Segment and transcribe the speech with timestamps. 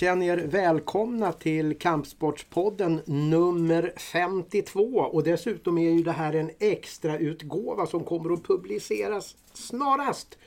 [0.00, 7.18] Känn er välkomna till Kampsportspodden nummer 52 och dessutom är ju det här en extra
[7.18, 10.38] utgåva som kommer att publiceras snarast.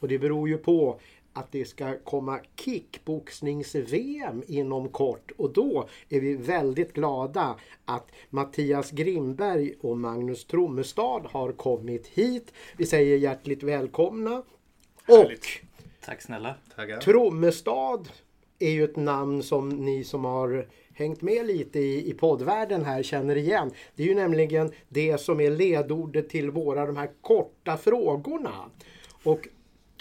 [0.00, 1.00] Och det beror ju på
[1.32, 8.90] att det ska komma kickboxnings-VM inom kort och då är vi väldigt glada att Mattias
[8.90, 12.52] Grimberg och Magnus Trommestad har kommit hit.
[12.76, 14.42] Vi säger hjärtligt välkomna.
[15.06, 15.40] Härligt.
[15.40, 16.54] Och Tack snälla.
[16.76, 17.00] Tackar.
[17.00, 18.08] Trommestad
[18.58, 23.02] är ju ett namn som ni som har hängt med lite i, i poddvärlden här
[23.02, 23.70] känner igen.
[23.94, 28.54] Det är ju nämligen det som är ledordet till våra de här korta frågorna.
[29.24, 29.48] Och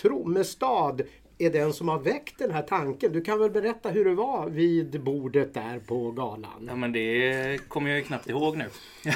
[0.02, 1.02] Trommestad
[1.38, 3.13] är den som har väckt den här tanken.
[3.13, 6.66] Du kan väl berätta hur det var vid bordet där på galan?
[6.67, 8.66] Ja men det kommer jag ju knappt ihåg nu.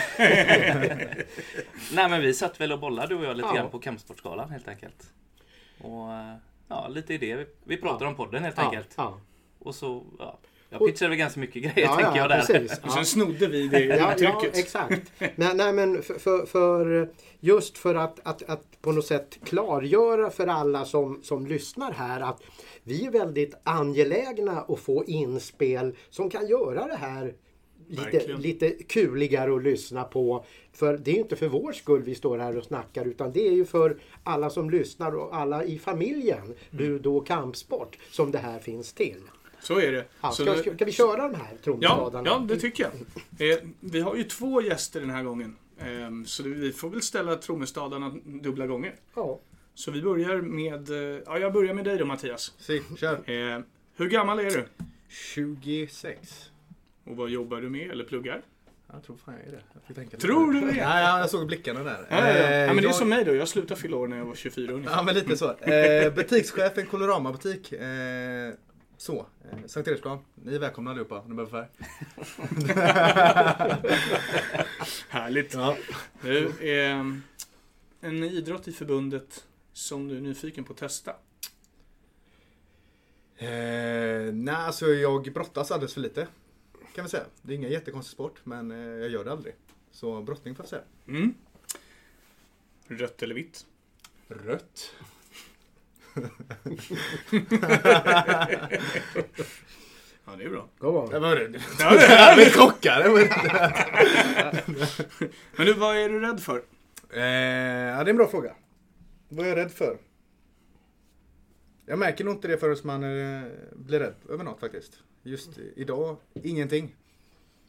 [1.94, 3.56] Nej men vi satt väl och bollade du och jag lite Ja.
[3.56, 5.14] grann på Kampsportsgalan helt enkelt.
[5.82, 6.34] Och eh,
[6.68, 7.36] ja, lite idé.
[7.36, 8.94] Vi, vi pratar om podden helt Ja, enkelt.
[8.98, 9.18] ja.
[9.62, 10.40] Och så, ja.
[10.70, 12.42] Jag pitchade väl ganska mycket grejer Ja, tänker ja, jag där.
[12.42, 12.80] precis.
[12.84, 15.12] Och sen snodde vi det Ja, ja exakt.
[15.36, 17.10] Nej, nej men för, för, för
[17.40, 22.22] just för att, att, att på något sätt klargöra för alla som, som lyssnar här
[22.22, 22.42] att
[22.84, 27.34] vi är väldigt angelägna att få inspel som kan göra det här
[27.88, 30.46] lite, lite kuligare att lyssna på.
[30.74, 33.48] För det är ju inte för vår skull vi står här och snackar utan det
[33.48, 38.38] är ju för alla som lyssnar och alla i familjen Budo och kampsport som det
[38.38, 39.22] här finns till.
[39.62, 40.06] Så är det.
[40.22, 42.30] Ja, ska, ska, ska vi köra de här ja, tromstadarna?
[42.30, 43.52] ja, det tycker jag.
[43.52, 45.56] Eh, vi har ju två gäster den här gången.
[45.78, 45.86] Eh,
[46.26, 48.96] så vi får väl ställa trommestadarna dubbla gånger.
[49.16, 49.40] Ja.
[49.74, 50.90] Så vi börjar med...
[50.90, 52.54] Eh, ja, jag börjar med dig då Mattias.
[52.58, 53.14] Si, kör.
[53.14, 53.60] Eh,
[53.96, 54.66] hur gammal är du?
[55.10, 56.52] 26.
[57.04, 58.42] Och vad jobbar du med eller pluggar?
[58.94, 60.18] Jag tror fan jag är det.
[60.18, 60.76] Tror du det?
[60.76, 62.08] Ja, ja, jag såg blickarna där.
[62.10, 62.34] Ja, ja, ja.
[62.34, 63.36] Eh, ja, men det är som mig då.
[63.36, 64.96] Jag slutade fylla år när jag var 24 ungefär.
[64.96, 65.54] Ja, men lite så.
[65.60, 67.72] Eh, butikschef i en Colorama-butik.
[67.72, 68.54] Eh,
[69.02, 70.20] så, eh, Sankt Eriksplan.
[70.36, 71.70] Ni är välkomna allihopa om ni behöver färg.
[75.10, 75.54] Härligt.
[75.54, 75.78] Ja.
[76.22, 77.06] Du, eh,
[78.02, 81.12] en idrott i förbundet som du är nyfiken på att testa?
[83.38, 86.28] Eh, nej, alltså jag brottas alldeles för lite.
[86.96, 87.26] Kan vi säga.
[87.42, 89.56] Det är ingen jättekonstig sport, men eh, jag gör det aldrig.
[89.92, 90.84] Så brottning får jag säga.
[91.08, 91.34] Mm.
[92.88, 93.66] Rött eller vitt?
[94.28, 94.94] Rött.
[100.26, 100.68] Ja, det är bra.
[100.80, 101.12] Go on.
[101.80, 103.04] Jag blev chockad.
[105.56, 106.58] Men du, vad är du rädd för?
[107.10, 108.54] Eh, ja, det är en bra fråga.
[109.30, 109.98] Vad är jag rädd för?
[111.86, 113.44] Jag märker nog inte det förrän man eh,
[113.76, 115.00] blir rädd över något faktiskt.
[115.24, 116.96] Just i- idag, ingenting.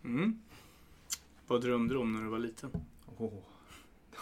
[0.05, 0.43] Mm.
[1.47, 2.71] Vad drömde du om när du var liten?
[3.19, 3.33] Oh.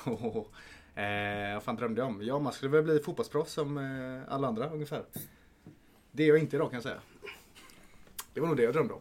[0.07, 0.47] Oh.
[1.01, 2.23] Eh, vad fan drömde jag om?
[2.23, 5.05] Ja, man skulle väl bli fotbollsproffs som eh, alla andra ungefär.
[6.13, 7.01] Det är jag inte idag kan jag säga.
[8.35, 9.01] Det var nog det jag drömde om.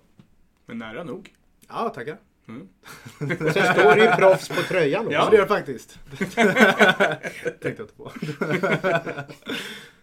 [0.65, 1.35] Men nära nog.
[1.67, 2.17] Ja, tackar.
[2.47, 2.69] Mm.
[3.19, 5.13] Sen står det ju proffs på tröjan också.
[5.13, 5.99] Ja, det gör jag faktiskt.
[6.19, 8.11] Tänkte jag inte på.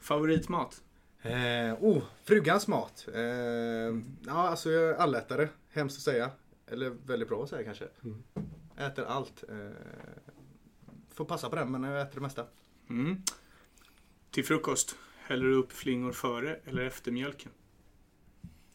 [0.00, 0.82] Favoritmat?
[1.22, 3.08] Eh, oh, frugans mat.
[3.14, 3.22] Eh,
[4.26, 5.48] ja, alltså jag är allätare.
[5.72, 6.30] Hemskt att säga.
[6.70, 7.84] Eller väldigt bra att säga kanske.
[8.04, 8.22] Mm.
[8.76, 9.44] Äter allt.
[9.48, 9.56] Eh,
[11.16, 12.46] får passa på den, men jag äter det mesta.
[12.90, 13.22] Mm.
[14.30, 14.96] Till frukost?
[15.26, 17.50] Häller du upp flingor före eller efter mjölken?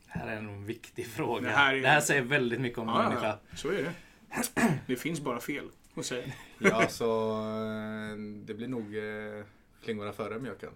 [0.06, 1.41] Det här är nog en viktig fråga.
[1.41, 3.28] Det Det här här, är- säger väldigt mycket om en Ja, människa.
[3.52, 3.94] ja, så är det.
[4.88, 5.66] Det finns bara fel
[5.96, 6.28] att säga.
[6.59, 9.46] Ja, så eh, det blir nog eh,
[9.81, 10.69] flingorna före mjölken.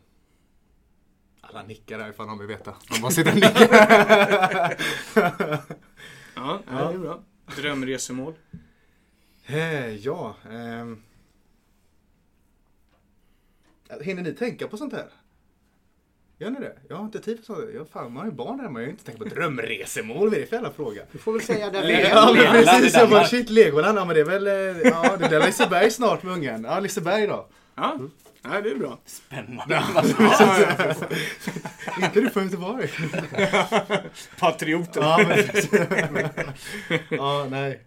[1.42, 2.76] Alla nickar här ifall de vill veta.
[2.90, 3.68] De bara sitter och nickar.
[6.36, 6.62] Ja, ja.
[6.68, 7.24] det är bra.
[7.56, 8.34] Drömresemål?
[9.46, 10.36] Eh, ja.
[10.52, 11.04] ehm.
[14.02, 15.06] Hinner ni tänka på sånt här?
[16.38, 16.76] Gör ni det?
[16.90, 17.60] Jag har inte tid för sånt.
[17.74, 18.80] Jag, fan, man har ju barn hemma.
[18.80, 20.30] Jag har inte tänkt på drömresemål.
[20.30, 21.02] Vad är det för jävla fråga?
[21.12, 21.82] Du får väl säga det.
[21.82, 22.94] Le- Ja, men Legoland precis.
[22.94, 23.98] Jag bara, shit, Legoland.
[23.98, 24.54] Ja, men det är väl, eh,
[24.90, 26.64] ja, det blir Liseberg snart med ungen.
[26.64, 27.48] Ja, Liseberg då.
[27.76, 28.00] Ja,
[28.44, 29.00] ja det är bra.
[29.06, 29.84] Spännande.
[32.04, 32.90] Inte du från Göteborg?
[34.40, 35.04] Patrioten.
[35.04, 36.30] Ja, men
[37.10, 37.86] Ja, nej.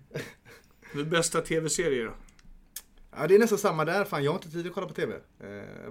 [1.06, 2.10] Bästa tv-serie då?
[3.16, 4.04] Ja, det är nästan samma där.
[4.04, 5.14] Fan, jag har inte tid att kolla på TV.
[5.40, 5.48] Eh,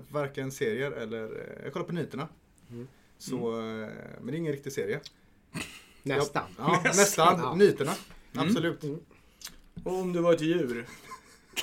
[0.09, 1.23] varken serier eller...
[1.23, 2.27] Eh, jag kollar på nyheterna.
[3.17, 3.87] Så, eh,
[4.19, 4.99] men det är ingen riktig serie.
[6.03, 6.43] Nästan.
[6.57, 7.39] Ja, nästan.
[7.39, 7.55] Ja.
[7.55, 7.93] Nyheterna.
[8.35, 8.83] Absolut.
[9.83, 10.85] Och om du var ett djur?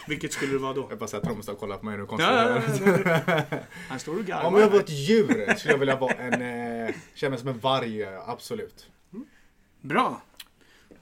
[0.08, 0.86] Vilket skulle du vara då?
[0.90, 2.28] Jag bara säger att Trommestad kollar på mig nu konstigt.
[3.88, 4.48] Han står och garvar.
[4.48, 6.42] Om jag var ett djur skulle jag vilja vara en...
[6.86, 8.90] Eh, känna mig som en varg, eh, absolut.
[9.80, 10.22] Bra.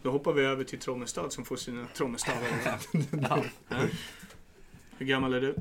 [0.03, 2.41] Då hoppar vi över till Trommestad som får sina trommestavar.
[3.69, 3.85] Ja.
[5.03, 5.57] Hur gammal är du?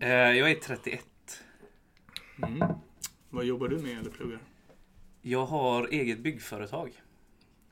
[0.00, 1.06] Eh, Jag är 31.
[2.46, 2.68] Mm.
[3.30, 4.38] Vad jobbar du med eller pluggar?
[5.22, 6.92] Jag har eget byggföretag.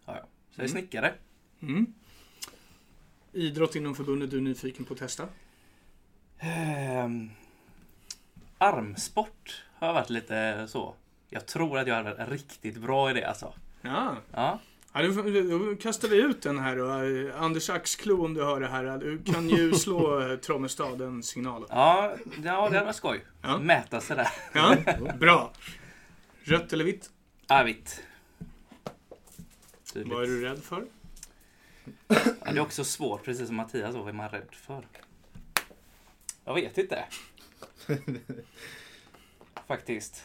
[0.04, 0.24] Har jag.
[0.24, 1.14] Så jag är snickare.
[1.62, 1.94] Mm.
[3.32, 5.28] Idrott inom förbundet du är nyfiken på att testa?
[6.38, 7.30] Ehm,
[8.58, 10.94] armsport har jag varit lite så.
[11.28, 13.54] Jag tror att jag varit riktigt bra i det alltså.
[13.82, 14.16] Ja.
[14.32, 14.58] Ja.
[14.92, 17.36] Ja, du, då kastar vi ut den här då.
[17.36, 18.98] Anders Axklo om du hör det här.
[18.98, 21.66] Du kan ju slå eh, Trommestad en signal.
[21.68, 23.24] Ja, ja det var skoj.
[23.42, 23.58] Ja.
[23.58, 24.28] Mäta sig där.
[24.52, 24.76] Ja,
[25.20, 25.52] bra.
[26.42, 27.10] Rött eller vitt?
[27.46, 28.02] Ja, vitt.
[29.92, 30.14] Tydligt.
[30.14, 30.84] Vad är du rädd för?
[32.08, 34.86] Ja, det är också svårt, precis som Mattias, vad är man rädd för?
[36.44, 37.04] Jag vet inte.
[39.66, 40.24] Faktiskt.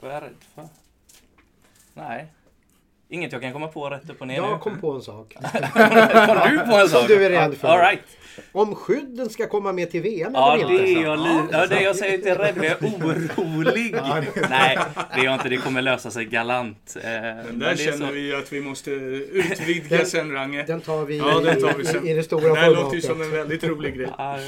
[0.00, 0.68] Vad är jag rädd för?
[1.94, 2.32] Nej.
[3.08, 4.58] Inget jag kan komma på rätt upp och ner Jag nu.
[4.58, 5.34] kom på en sak.
[6.26, 7.08] Kom du på en sak?
[7.08, 7.68] du är rädd för.
[7.68, 8.00] All right.
[8.52, 11.00] Om skydden ska komma med till VM Ja, eller det inte.
[11.00, 13.92] är jag li- ja, det jag säger inte rädd, jag är orolig.
[14.50, 14.78] Nej,
[15.14, 15.48] det är jag inte.
[15.48, 16.96] Det kommer lösa sig galant.
[16.96, 20.32] Eh, Den men där det är känner så- vi att vi måste utvidga Den- sen,
[20.32, 20.62] Range.
[20.66, 22.06] Den tar vi, Ja, den tar vi i, sen.
[22.06, 22.82] i, i det stora Det här formatet.
[22.84, 24.08] låter ju som en väldigt rolig grej.
[24.18, 24.38] Ja,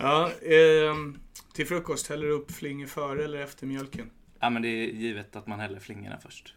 [0.00, 1.18] Ja, ehm,
[1.54, 4.10] till frukost, häller du upp flingor före eller efter mjölken?
[4.40, 6.54] Ja, men det är givet att man häller flingorna först.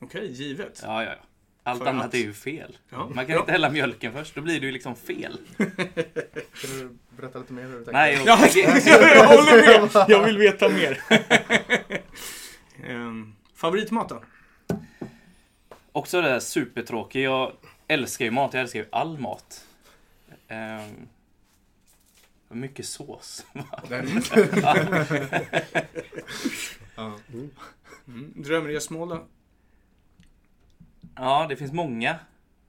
[0.00, 0.80] Okej, givet.
[0.82, 1.16] Ja, ja, ja.
[1.62, 2.78] Allt För annat att- är ju fel.
[2.90, 3.08] Ja.
[3.14, 3.40] Man kan Ja.
[3.40, 5.38] inte hälla mjölken först, då blir det ju liksom fel.
[5.56, 7.92] Kan du berätta lite mer hur du tänker?
[7.92, 8.38] Nej, och, Ja,
[9.14, 10.04] jag håller med!
[10.08, 11.02] Jag vill veta mer.
[12.86, 14.22] Ehm, favoritmat då?
[15.92, 17.24] också det där supertråkigt.
[17.24, 17.52] Jag
[17.88, 19.66] älskar ju mat, jag älskar ju all mat.
[20.48, 21.08] Ehm,
[22.48, 23.46] mycket sås.
[28.08, 28.32] Mm.
[28.34, 29.26] Drömresmål då?
[31.16, 32.18] Ja, det finns många.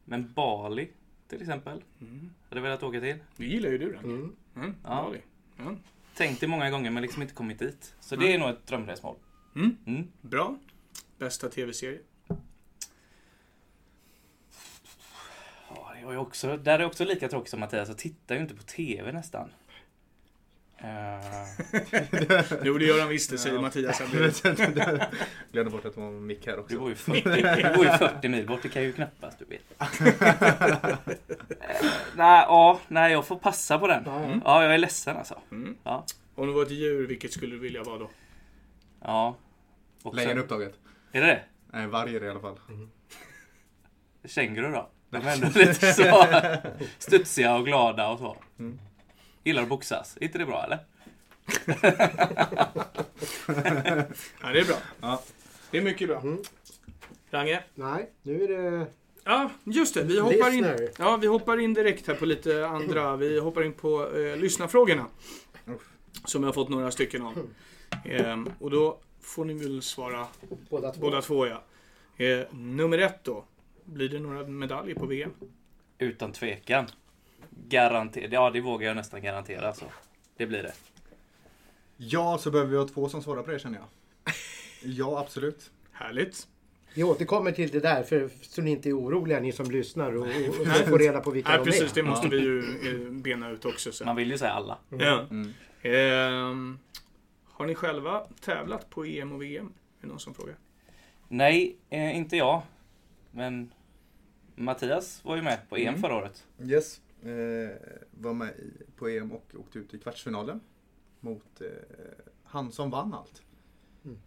[0.05, 0.89] Men Bali,
[1.27, 1.83] till exempel.
[2.01, 2.29] Mm.
[2.49, 3.17] Hade jag velat åka till.
[3.37, 4.03] Det gillar ju du, Range.
[4.13, 4.35] Mm.
[4.55, 4.89] Mm, Ja.
[5.03, 5.21] Bali.
[5.57, 5.75] Ja.
[6.15, 7.95] Tänkt det många gånger men liksom inte kommit dit.
[7.99, 9.15] Så det är nog ett drömresmål.
[9.55, 9.77] Mm.
[9.85, 10.07] Mm.
[10.21, 10.57] Bra.
[11.17, 11.99] Bästa tv-serie?
[15.69, 17.87] Ja, det är ju också, där är också lika tråkigt som Mattias.
[17.87, 19.49] Jag tittar ju inte på TV nästan.
[20.79, 23.61] Eh, Jo, det gör han visst, det säger Ja.
[23.61, 24.01] Mattias.
[25.51, 26.73] Glömde bort att det var en mick här också.
[26.73, 29.45] du, bor ju 40, du bor ju 40 mil bort, det kan ju knappast du
[29.45, 29.61] vet.
[31.59, 31.85] Eh,
[32.15, 34.03] nej, ja, nej, jag får passa på den.
[34.05, 35.39] Ja, Ja, jag är ledsen alltså.
[35.51, 35.77] Mm.
[35.83, 36.05] Ja.
[36.35, 38.09] Om du var ett djur, vilket skulle du vilja vara då?
[39.01, 39.35] Ja.
[40.13, 40.73] Längre sen- upptaget.
[41.11, 41.41] Är det det?
[41.73, 42.59] Nej, varg är det i alla fall.
[44.25, 44.89] Känguru då?
[45.09, 46.25] De är ändå lite så
[46.97, 48.37] studsiga och glada och så.
[48.59, 48.79] Mm.
[49.47, 50.17] Gillar att boxas.
[50.17, 50.79] Är inte det bra eller?
[54.41, 54.75] Ja, det är bra.
[55.01, 55.23] Ja.
[55.71, 56.19] Det är mycket bra.
[56.19, 56.37] Mm.
[57.31, 57.63] Range?
[57.75, 58.87] Nej, nu är det...
[59.23, 60.03] Ja, just det.
[60.03, 63.15] Vi hoppar, in, ja, vi hoppar in direkt här på lite andra.
[63.15, 65.05] Vi hoppar in på eh, lyssnarfrågorna.
[66.25, 67.47] Som jag har fått några stycken av.
[68.05, 70.27] Ehm, och då får ni väl svara
[70.69, 71.01] Båda två.
[71.01, 71.63] båda två, ja.
[72.25, 73.45] Eh, nummer ett då.
[73.85, 75.31] Blir det några medaljer på VM?
[75.97, 76.85] Utan tvekan.
[77.49, 78.31] Garanterat.
[78.31, 79.85] Ja, det vågar jag nästan garantera alltså.
[80.37, 80.73] Det blir det.
[81.97, 83.87] Ja, så behöver vi ha två som svarar på det känner jag.
[84.83, 85.71] Ja, absolut.
[85.91, 86.47] Härligt.
[86.93, 90.21] Vi återkommer till det där för, så ni inte är oroliga ni som lyssnar och,
[90.23, 91.91] och, och får reda på vilka Nej, de precis.
[91.91, 94.05] Det måste vi ju eh, bena ut också sen.
[94.05, 94.77] Man vill ju säga alla.
[94.89, 95.25] Ja.
[95.31, 95.53] Mm.
[95.81, 96.79] Ehm,
[97.45, 99.65] har ni själva tävlat på EM och VM?
[99.65, 100.55] Är det någon som frågar?
[101.27, 102.61] Nej, eh, inte jag.
[103.31, 103.71] Men
[104.55, 106.01] Mattias var ju med på EM Mm.
[106.01, 106.45] förra året.
[106.63, 107.01] Yes.
[107.23, 107.69] Eh,
[108.11, 110.59] var med i, på EM och åkte ut i kvartsfinalen.
[111.19, 111.67] Mot eh,
[112.43, 113.41] han som vann allt.
[114.05, 114.17] Mm.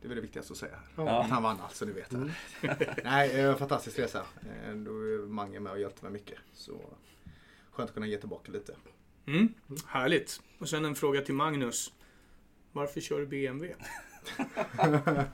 [0.00, 1.04] Det är väl det viktigaste att säga här.
[1.04, 1.20] Ja.
[1.20, 2.12] Att han vann allt så ni vet.
[2.12, 2.30] Mm.
[3.04, 4.18] Nej, eh, fantastisk resa.
[4.18, 6.38] Eh, då är Mange med och hjälpte mig mycket.
[6.52, 6.80] Så
[7.70, 8.74] skönt att kunna ge tillbaka lite.
[9.26, 9.54] Mm.
[9.86, 10.40] Härligt.
[10.58, 11.92] Och sen en fråga till Magnus.
[12.72, 13.74] Varför kör du BMW?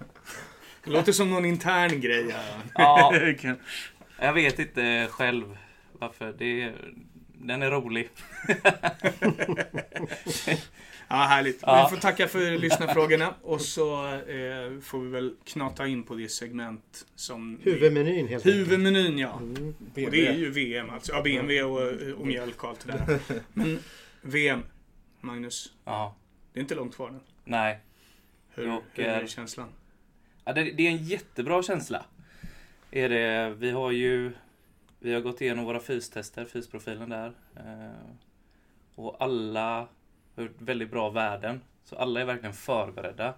[0.85, 2.61] Det låter som någon intern grej här.
[2.75, 3.15] Ja,
[4.19, 5.59] jag vet inte själv
[6.01, 6.35] varför.
[6.39, 6.73] Det,
[7.35, 8.09] den är rolig.
[11.09, 11.59] Ja, härligt.
[11.63, 11.89] Ja.
[11.91, 16.29] Vi får tacka för lyssnarfrågorna och så eh, får vi väl knata in på det
[16.29, 17.59] segment som...
[17.63, 18.57] Huvudmenyn helt enkelt.
[18.57, 19.37] Huvudmenyn, ja.
[19.37, 19.75] Mm.
[19.79, 21.13] Och det är ju VM alltså.
[21.13, 23.19] Ja, BMW och, och mjölk och allt det där.
[23.53, 23.79] Men
[24.23, 24.63] VM,
[25.21, 25.73] Magnus.
[25.85, 26.17] Ja,
[26.53, 27.19] Det är inte långt kvar nu.
[27.45, 27.79] nej.
[28.55, 29.69] Hur, Och, hur är eh, känslan?
[30.45, 32.05] Ja, det, det är en jättebra känsla.
[32.91, 34.33] Är det, vi har ju
[35.07, 37.33] vi har gått igenom våra fystester, fysprofilen där.
[37.57, 38.11] Eh,
[38.95, 39.89] och alla
[40.35, 41.61] har gjort väldigt bra värden.
[41.85, 43.35] Så alla är verkligen förberedda.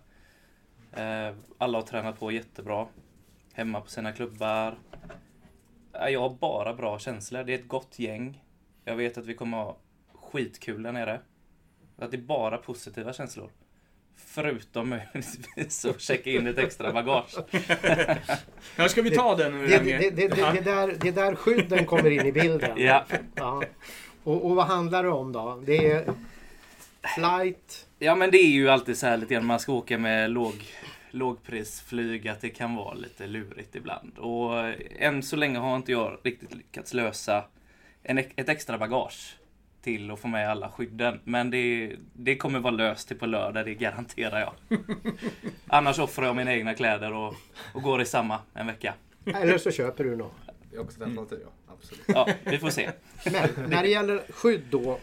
[0.93, 2.87] Eh, alla har tränat på jättebra.
[3.53, 4.79] Hemma på sina klubbar.
[5.93, 7.45] Eh, jag har bara bra känslor.
[7.45, 8.45] Det är ett gott gäng.
[8.85, 9.77] Jag vet att vi kommer ha
[10.15, 11.21] skitkul där nere.
[11.97, 13.51] Att det är bara positiva känslor.
[14.27, 17.35] Förutom möjligtvis att checka in ett extra bagage.
[18.77, 21.87] Ja, ska vi ta den nu Det, det, det, det, det, där, det där skydden
[21.87, 22.71] kommer in i bilden.
[22.77, 23.05] Ja.
[23.35, 23.63] Ja.
[24.23, 25.63] Och, och vad handlar det om då?
[25.67, 26.05] Det är
[27.15, 27.87] flight.
[27.99, 30.31] Ja men det är ju alltid så här lite grann när man ska åka med
[30.31, 30.55] låg,
[31.11, 34.19] lågprisflyg att det kan vara lite lurigt ibland.
[34.19, 37.45] Och än så länge har inte jag riktigt lyckats lösa
[38.03, 39.37] en, ett extra bagage
[39.89, 41.21] till att få med alla skydden.
[41.25, 44.79] Men det, det kommer vara löst till på lördag, det garanterar jag.
[45.67, 47.35] Annars offrar jag mina egna kläder och,
[47.75, 48.95] och går i samma en vecka.
[49.25, 50.33] Eller så köper du något.
[50.71, 51.75] Det är också ett alternativ, ja.
[51.75, 52.05] Absolut.
[52.07, 52.91] Ja, vi får se.
[53.25, 54.99] Men när det gäller skydd då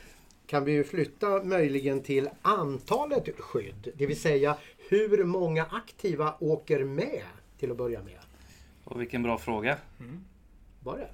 [0.47, 3.91] kan vi ju flytta möjligen till antalet skydd.
[3.95, 4.57] Det vill säga
[4.89, 7.23] hur många aktiva åker med
[7.59, 8.19] till att börja med.
[8.83, 9.77] Och vilken bra fråga.
[10.83, 11.09] Var det?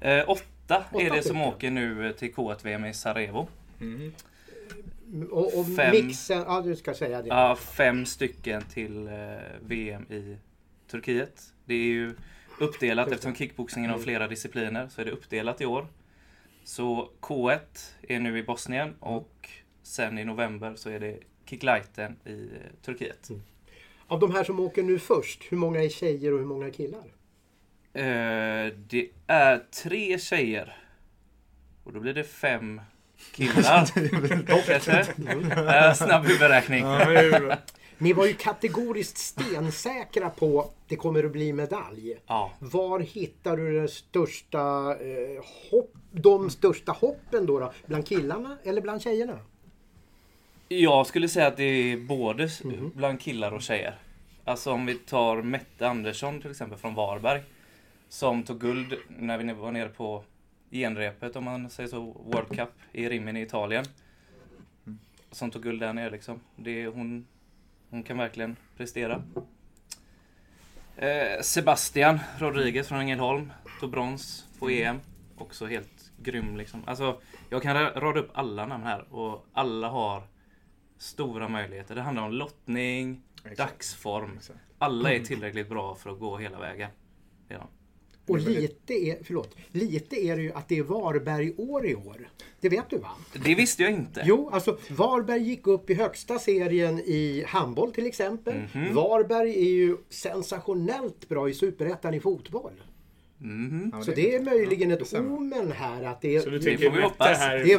[0.00, 3.48] Eh, åtta Åtta är det som åker nu till K1-VM i Sarajevo.
[3.80, 4.12] Mm.
[5.30, 5.90] Och, och Fem.
[5.90, 7.28] mixen, ja du ska säga det.
[7.28, 9.12] Ja, fem stycken till eh,
[9.60, 10.36] VM i
[10.90, 11.42] Turkiet.
[11.64, 12.14] Det är ju
[12.58, 15.86] uppdelat eftersom kickboxningen har flera discipliner så är det uppdelat i år.
[16.64, 17.58] Så K1
[18.02, 19.48] är nu i Bosnien och
[19.82, 23.30] sen i november så är det kicklighten i eh, Turkiet.
[24.06, 26.70] Av de här som åker nu först, hur många är tjejer och hur många är
[26.70, 27.04] killar?
[27.92, 30.76] Eh, det är tre tjejer.
[31.84, 32.80] Och då blir det fem
[33.34, 33.84] killar.
[35.94, 36.84] Snabb huvudräkning.
[36.84, 37.58] Ja, det.
[37.98, 42.14] Ni var ju kategoriskt stensäkra på att det kommer att bli medalj.
[42.26, 42.52] Ja.
[42.58, 47.72] Var hittar du den största, eh, hopp, de största hoppen då, då?
[47.86, 49.38] Bland killarna eller bland tjejerna?
[50.68, 52.62] Jag skulle säga att det är både s-
[52.94, 53.98] bland killar och tjejer.
[54.44, 57.42] Alltså om vi tar Mette Andersson till exempel från Varberg.
[58.10, 60.24] Som tog guld när vi var nere på
[60.70, 63.84] genrepet om man säger så, World Cup i Rimini i Italien.
[65.30, 66.40] Som tog guld där nere liksom.
[66.56, 67.26] Det, hon,
[67.90, 69.22] hon kan verkligen prestera.
[70.96, 75.00] Eh, Sebastian Rodriguez från Ängelholm tog brons på EM.
[75.38, 76.82] Också helt grym liksom.
[76.86, 80.22] Alltså, jag kan ra- rada upp alla namn här och alla har
[80.98, 81.94] stora möjligheter.
[81.94, 83.58] Det handlar om lottning, Exakt.
[83.58, 84.36] dagsform.
[84.36, 84.58] Exakt.
[84.78, 86.90] Alla är tillräckligt bra för att gå hela vägen.
[87.48, 87.68] Ja.
[88.30, 92.28] Och lite är, förlåt, lite är det ju att det är Varberg-år i år.
[92.60, 93.10] Det vet du va?
[93.44, 94.22] Det visste jag inte.
[94.24, 98.54] Jo, alltså Varberg gick upp i högsta serien i handboll till exempel.
[98.74, 98.94] Mhm.
[98.94, 102.72] Varberg är ju sensationellt bra i superettan i fotboll.
[103.42, 103.90] Mhm.
[103.94, 105.36] Ja, Så det är möjligen det ett stämmer.
[105.36, 106.40] omen här att det är...
[106.40, 107.38] Så du Det tycker vi hoppas.
[107.38, 107.78] här Det Ja,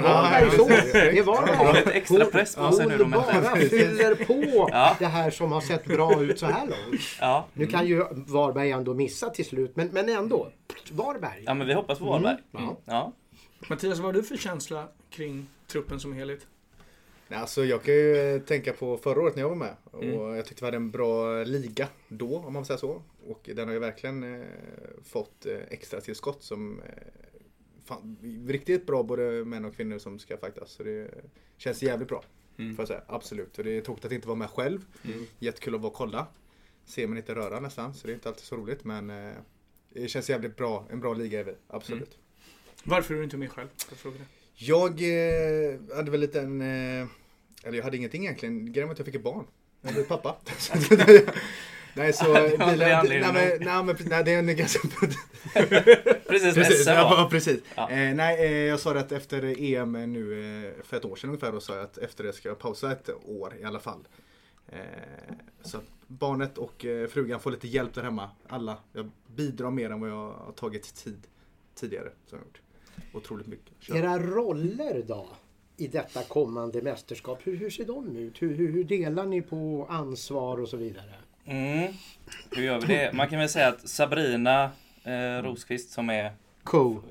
[0.62, 0.70] år.
[1.12, 1.74] Det de år.
[1.74, 4.96] lite extra press på sig nu, de Hon bara fyller på Ja.
[5.00, 7.01] det här som har sett bra ut så här långt.
[7.20, 7.48] Ja.
[7.53, 10.51] Nu kan ju Varberg ändå missa till slut, men, men ändå.
[10.91, 11.44] Varberg.
[11.46, 12.38] ja, men vi hoppas på Varberg.
[12.51, 12.77] Ja.
[12.86, 13.13] Ja.
[13.70, 16.39] Mattias, vad har du för känsla kring truppen som helhet?
[17.31, 19.75] Nej, alltså jag kan ju eh, tänka på förra året när jag var med.
[19.83, 20.35] Och Mm.
[20.35, 23.01] jag tyckte vi hade en bra liga då, om man säger så.
[23.27, 24.47] Och den har ju verkligen eh,
[25.03, 26.81] fått eh, extra tillskott som
[27.85, 30.71] fan, riktigt bra både män och kvinnor som ska faktas.
[30.71, 31.11] Så det
[31.57, 32.23] känns jävligt bra.
[32.57, 32.75] Mm.
[32.75, 33.01] Får jag säga.
[33.07, 33.57] Absolut.
[33.57, 34.85] Och det är tråkigt att inte vara med själv.
[35.05, 35.25] Mm.
[35.39, 36.27] Jättekul att vara och kolla.
[36.85, 38.83] Ser man inte röra nästan, så det är inte alltid så roligt.
[38.83, 39.07] Men
[39.93, 40.85] det känns jävligt bra.
[40.91, 41.53] En bra liga är vi.
[41.67, 42.17] Absolut.
[42.83, 43.67] Varför är du inte med själv?
[44.55, 44.91] Jag
[45.95, 46.61] hade väl lite en...
[47.63, 48.74] Eller jag hade ingenting egentligen.
[48.74, 49.46] Grejen var att jag fick ett barn.
[49.82, 50.36] Jag blev pappa.
[51.94, 52.34] nej, så...
[52.34, 53.60] Det nej, nej,
[54.10, 54.88] nej, är en ganska...
[56.27, 57.60] Precis som precis, SM ja, precis.
[57.75, 57.89] Ja.
[57.89, 60.34] Eh, nej, eh, jag sa det att efter EM nu
[60.65, 62.91] eh, för ett år sedan ungefär, då sa jag att efter det ska jag pausa
[62.91, 64.08] ett år i alla fall.
[64.68, 64.80] Eh,
[65.62, 68.30] så att barnet och eh, frugan får lite hjälp där hemma.
[68.48, 68.77] Alla.
[68.94, 71.27] Jag bidrar mer än vad jag har tagit tid
[71.75, 72.10] tidigare.
[72.25, 72.62] Så jag har gjort.
[73.13, 73.74] Otroligt mycket.
[73.80, 73.96] Kör.
[73.96, 75.27] Era roller då?
[75.78, 78.42] I detta kommande mästerskap, hur, hur ser de ut?
[78.42, 81.13] Hur, hur, hur delar ni på ansvar och så vidare?
[81.46, 81.94] Mm.
[82.51, 83.13] Hur gör vi det?
[83.13, 84.72] Man kan väl säga att Sabrina
[85.04, 86.32] eh, Rosqvist som är
[86.63, 87.01] Co.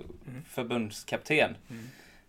[0.49, 1.55] förbundskapten.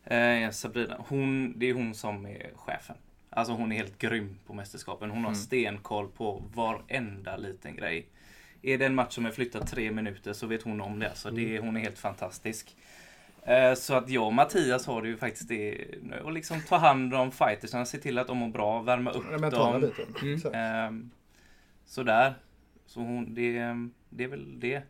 [0.04, 2.96] Eh, Sabrina, hon, det är hon som är chefen.
[3.30, 5.10] Alltså hon är helt grym på mästerskapen.
[5.10, 5.36] Hon har Mm.
[5.42, 8.06] stenkoll på varenda liten grej.
[8.62, 11.12] Är det en match som är flyttad tre minuter så vet hon om det.
[11.16, 12.76] Så det, hon är helt fantastisk.
[13.46, 16.20] Eh, Så att jag och Mattias har det ju faktiskt det nu.
[16.24, 19.52] Och liksom ta hand om fightersarna, se till att de mår bra, värma upp Den
[19.52, 19.82] dem.
[19.82, 20.54] biten.
[20.54, 20.54] Mm.
[20.54, 21.12] Ehm,
[21.86, 22.34] Sådär.
[22.86, 23.54] Så hon, det,
[24.10, 24.82] det är väl det.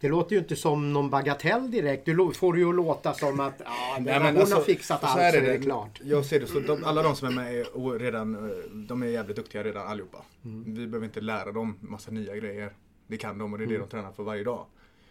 [0.00, 2.04] Det låter ju inte som någon bagatell direkt.
[2.06, 5.00] Du får det ju att låta som att ja, Nej, men hon alltså, har fixat
[5.00, 5.58] så allt så är är det det.
[5.58, 6.00] klart.
[6.04, 6.60] Jag ser det så.
[6.60, 10.18] De, alla de som är med är redan, eh, de är jävligt duktiga redan allihopa.
[10.66, 12.72] Vi behöver inte lära dem massa nya grejer.
[13.06, 14.66] Det kan de och det är det de tränar för varje dag.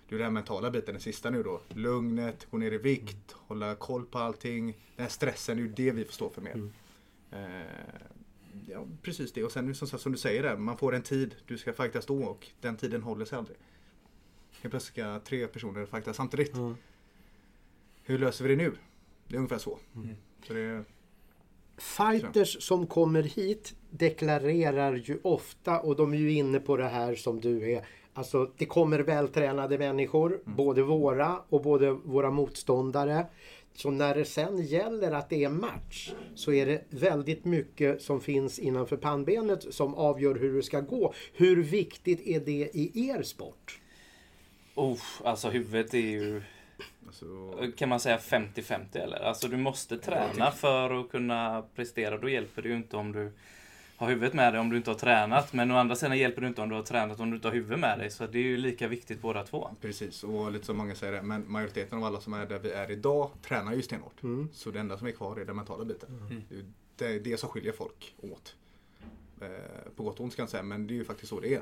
[0.09, 1.61] Det är den mentala biten, den sista nu då.
[1.69, 4.65] Lugnet, gå ner i vikt, hålla koll på allting.
[4.65, 6.69] Den här stressen, det är ju det vi får stå för mer.
[7.31, 7.39] Eh,
[8.67, 9.43] ja, precis det.
[9.43, 11.35] Och sen som, som du säger där, man får en tid.
[11.45, 13.57] Du ska fightas då och den tiden håller sig aldrig.
[14.61, 16.53] Helt plötsligt ska tre personer fightas samtidigt.
[16.53, 16.75] Mm.
[18.03, 18.73] Hur löser vi det nu?
[19.27, 19.79] Det är ungefär så.
[19.95, 20.15] Mm.
[20.47, 20.83] så det,
[21.77, 27.15] Fighters som kommer hit deklarerar ju ofta och de är ju inne på det här
[27.15, 27.85] som du är.
[28.17, 33.25] Alltså det kommer vältränade människor, både våra och både våra motståndare.
[33.73, 38.21] Så när det sen gäller att det är match så är det väldigt mycket som
[38.21, 41.13] finns innanför pannbenet som avgör hur det ska gå.
[41.33, 43.79] Hur viktigt är det i er sport?
[44.75, 46.41] Oh, alltså huvudet är ju,
[47.07, 47.25] alltså,
[47.77, 49.19] kan man säga 50-50 eller?
[49.19, 52.17] Alltså du måste träna för att kunna prestera.
[52.17, 53.31] Då hjälper det ju inte om du
[53.97, 55.53] har huvudet med dig om du inte har tränat.
[55.53, 57.53] Men å andra sidan hjälper det inte om du har tränat om du inte har
[57.53, 58.11] huvudet med dig.
[58.11, 59.69] Så det är ju lika viktigt båda två.
[59.81, 62.71] precis, och lite som många säger det, men majoriteten av alla som är där vi
[62.71, 64.23] är idag tränar ju stenhårt.
[64.23, 64.49] Mm.
[64.53, 66.09] Så det enda som är kvar är den mentala biten.
[66.29, 66.73] Mm.
[66.95, 68.55] Det är det som skiljer folk åt.
[69.41, 69.47] Eh,
[69.95, 71.61] på gott och ont ska jag säga, men det är ju faktiskt så det är.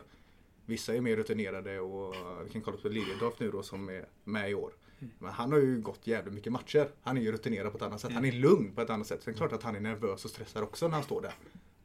[0.66, 2.16] Vissa är mer rutinerade och
[2.46, 4.72] vi kan kolla på Liljeldorf nu då som är med i år.
[5.20, 6.88] Men han har ju gått jävligt mycket matcher.
[7.02, 8.12] Han är ju rutinerad på ett annat sätt.
[8.12, 9.24] Han är lugn på ett annat sätt.
[9.24, 11.34] Sen är det klart att han är nervös och stressad också när han står där.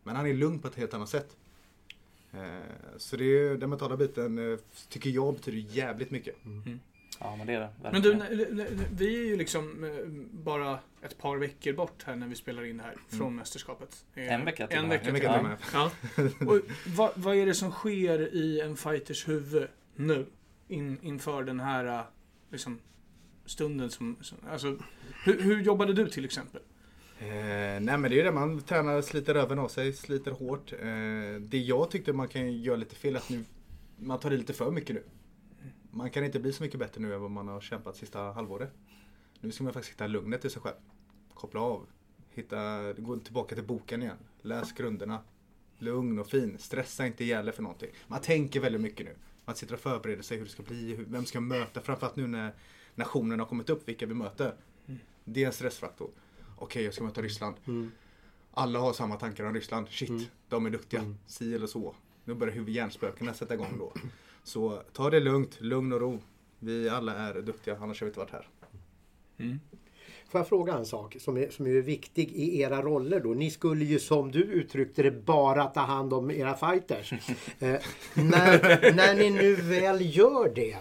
[0.03, 1.37] Men han är lugn på ett helt annat sätt.
[2.33, 2.41] Eh,
[2.97, 6.35] Så det är, den mentala biten eh, tycker jag betyder jävligt mycket.
[7.21, 7.71] Ja, men det är det.
[7.93, 8.61] Men du, verkligen.
[8.61, 10.07] n- n- vi är ju liksom eh,
[10.45, 14.05] bara ett par veckor bort här när vi spelar in det här från mästerskapet.
[14.15, 15.59] Eh, En vecka till En vecka En till vecka och till med.
[15.73, 16.47] Ja.
[16.47, 20.27] Och vad, vad är det som sker i en fighters huvud nu?
[20.69, 22.05] In, inför den här
[22.51, 22.79] liksom,
[23.47, 24.17] stunden som...
[24.21, 24.79] som alltså,
[25.25, 26.61] hur, hur jobbade du till exempel?
[27.23, 30.73] Eh, nej men det är ju det, man tränar, sliter röven av sig, sliter hårt.
[30.73, 33.45] Eh, det jag tyckte man kan göra lite fel är att nu,
[33.97, 35.03] man tar i lite för mycket nu.
[35.91, 38.71] Man kan inte bli så mycket bättre nu än vad man har kämpat sista halvåret.
[39.41, 40.77] Nu ska man faktiskt hitta lugnet i sig själv.
[41.35, 41.87] Koppla av.
[42.31, 44.17] Hitta, gå tillbaka till boken igen.
[44.43, 45.19] Läs grunderna.
[45.79, 46.59] Lugn och fin.
[46.59, 47.91] Stressa inte ihjäl för någonting.
[48.07, 49.15] Man tänker väldigt mycket nu.
[49.45, 51.81] Man sitter och förbereder sig hur det ska bli, hur- vem ska jag möta.
[51.81, 52.55] Framförallt nu när
[52.95, 54.55] nationen har kommit upp, vilka vi möter.
[55.25, 56.11] Det är en stressfaktor.
[56.61, 57.57] Okej, jag ska möta Ryssland.
[57.67, 57.91] Mm.
[58.51, 59.89] Alla har samma tankar om Ryssland.
[59.89, 60.23] Shit, Mm.
[60.49, 61.01] de är duktiga.
[61.01, 61.17] Mm.
[61.27, 61.95] Si eller så.
[62.25, 63.93] Nu börjar huvudhjärnspökena sätta igång då.
[64.45, 66.19] Så ta det lugnt, lugn och ro.
[66.59, 68.49] Vi alla är duktiga, annars har vi inte varit här.
[70.29, 73.29] Får jag fråga en sak som är, som är viktig i era roller då?
[73.35, 77.13] Ni skulle ju som du uttryckte det bara ta hand om era fighters.
[77.59, 77.81] eh,
[78.15, 80.77] när, när ni nu väl gör det,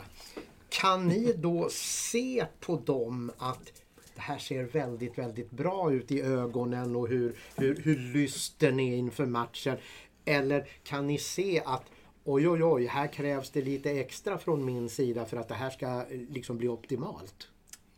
[0.70, 3.79] kan ni då se på dem att
[4.20, 8.96] det här ser väldigt, väldigt bra ut i ögonen och hur, hur, hur lysten är
[8.96, 9.78] inför matchen?
[10.26, 11.86] Eller kan ni se att
[12.24, 15.70] oj, oj, oj, här krävs det lite extra från min sida för att det här
[15.70, 17.48] ska eh, liksom bli optimalt?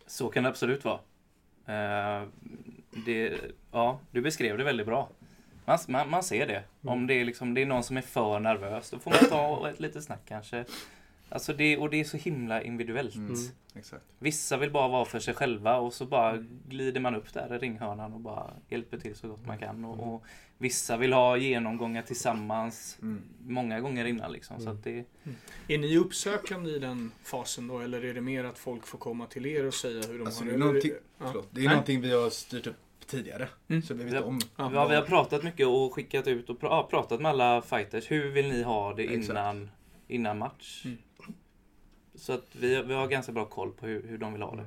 [0.08, 1.00] Så kan det absolut vara.
[1.66, 2.28] Eh,
[3.06, 3.38] det,
[3.72, 5.10] ja, du beskrev det väldigt bra.
[5.66, 6.64] Man, man, man ser det.
[6.82, 9.70] Om det är, liksom, det är någon som är för nervös, då får man ta
[9.70, 10.66] ett litet snack kanske.
[11.32, 13.16] Alltså det, och det är så himla individuellt.
[13.16, 13.36] Mm.
[13.76, 14.04] Exakt.
[14.20, 17.58] Vissa vill bara vara för sig själva och så bara glider man upp där i
[17.58, 19.86] ringhörnan och bara hjälper till så gott man kan.
[19.86, 20.24] Och, och
[20.58, 23.22] vissa vill ha genomgångar tillsammans Mm.
[23.48, 24.32] många gånger innan.
[24.32, 24.60] Liksom.
[24.60, 25.06] Så att det,
[25.68, 27.80] Är ni uppsökande i den fasen då?
[27.80, 30.44] Eller är det mer att folk får komma till er och säga hur de Alltså,
[30.44, 31.26] har det är, någonting, ja.
[31.28, 31.74] förlåt, det är Nej.
[31.74, 32.76] någonting vi har styrt upp
[33.08, 33.48] tidigare.
[33.68, 33.82] Mm.
[33.82, 34.40] Så vi vet om.
[34.56, 34.72] Ja.
[34.74, 38.12] Ja, vi har pratat mycket och skickat ut och pratat med alla fighters.
[38.12, 39.30] Hur vill ni ha det Exakt.
[39.30, 39.72] innan,
[40.08, 40.82] innan match?
[40.86, 40.98] Mm.
[42.22, 44.66] Så att vi, vi har ganska bra koll på hur, hur de vill ha det.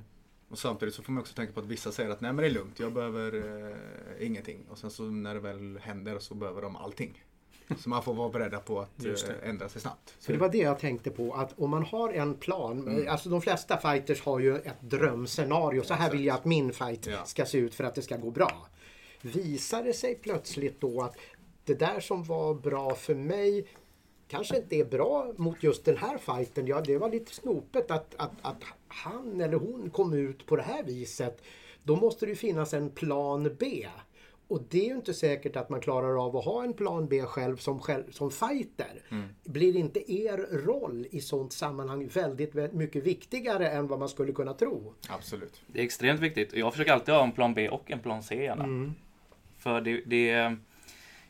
[0.48, 2.48] Och samtidigt så får man också tänka på att vissa säger att nej men det
[2.48, 3.34] är lugnt, jag behöver
[3.70, 4.66] eh, ingenting.
[4.70, 7.24] Och sen så när det väl händer så behöver de allting.
[7.78, 9.14] Så man får vara beredda på att eh,
[9.48, 10.14] ändra sig snabbt.
[10.20, 13.08] För det var det jag tänkte på att om man har en plan, Mm.
[13.08, 15.82] alltså de flesta fighters har ju ett drömscenario.
[15.82, 17.24] Så här vill jag att min fight Ja.
[17.24, 18.66] ska se ut för att det ska gå bra.
[19.22, 21.16] Visar det sig plötsligt då att
[21.64, 23.66] det där som var bra för mig
[24.34, 26.66] kanske inte är bra mot just den här fighten.
[26.66, 30.62] Ja, det var lite snopet att, att, att han eller hon kom ut på det
[30.62, 31.42] här viset.
[31.82, 33.86] Då måste det ju finnas en plan B.
[34.48, 37.22] Och det är ju inte säkert att man klarar av att ha en plan B
[37.22, 39.02] själv som, själv, som fighter.
[39.44, 44.32] Blir inte er roll i sånt sammanhang väldigt, väldigt mycket viktigare än vad man skulle
[44.32, 44.94] kunna tro?
[45.08, 45.62] Absolut.
[45.66, 46.52] Det är extremt viktigt.
[46.52, 48.92] Jag försöker alltid ha en plan B och en plan C gärna.
[49.58, 50.56] För det, det,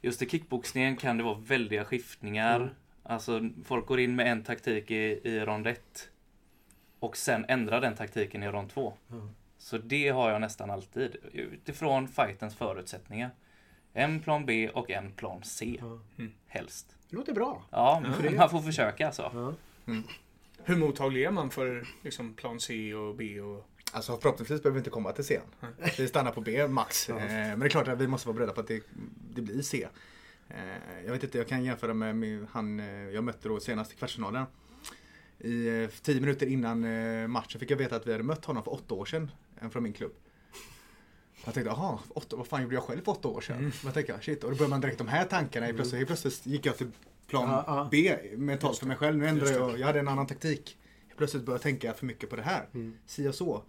[0.02, 2.74] just i kickboxningen kan det vara väldiga skiftningar.
[3.06, 6.08] Alltså folk går in med en taktik i, i rond 1.
[6.98, 8.94] Och sen ändrar den taktiken i rond 2.
[9.58, 11.16] Så det har jag nästan alltid.
[11.32, 13.30] Utifrån fightens förutsättningar.
[13.92, 15.80] En plan B och en plan C.
[15.80, 15.98] Ja.
[16.46, 16.96] Helst.
[17.10, 17.62] Det låter bra.
[17.70, 18.30] Ja, Ja.
[18.36, 19.30] man får försöka alltså.
[19.86, 20.02] Ja.
[20.64, 23.40] Hur mottaglig är man för liksom, plan C och B?
[23.40, 23.68] Och...
[23.92, 25.40] Alltså förhoppningsvis behöver vi inte komma till C.
[25.98, 27.08] Vi stannar på B max.
[27.08, 27.16] Ja.
[27.18, 28.82] Eh, Men det är klart att vi måste vara beredda på att det,
[29.34, 29.88] det blir C.
[30.54, 33.96] Eh, Jag vet inte, jag kan jämföra med han eh, jag mötte då senast i
[33.96, 34.46] kvartsfinalen.
[35.38, 36.80] I eh, tio minuter innan
[37.30, 39.30] matchen fick jag veta att vi hade mött honom för åtta år sedan.
[39.60, 40.12] En från min klubb.
[41.44, 41.98] Jag tänkte, jaha,
[42.30, 43.72] vad fan gjorde jag själv för åtta år sedan?
[43.84, 44.04] Mm.
[44.06, 44.24] Jag?
[44.24, 45.66] Shit, och då börjar man direkt de här tankarna.
[45.66, 46.90] Helt plötsligt, plötsligt gick jag till
[47.26, 47.88] plan Ja, ja.
[47.90, 49.18] B mentalt för mig själv.
[49.18, 49.52] Nu det.
[49.52, 50.78] jag, jag hade en annan taktik.
[51.16, 52.68] Plötsligt började jag tänka för mycket på det här.
[52.74, 52.98] Mm.
[53.06, 53.62] Si och så.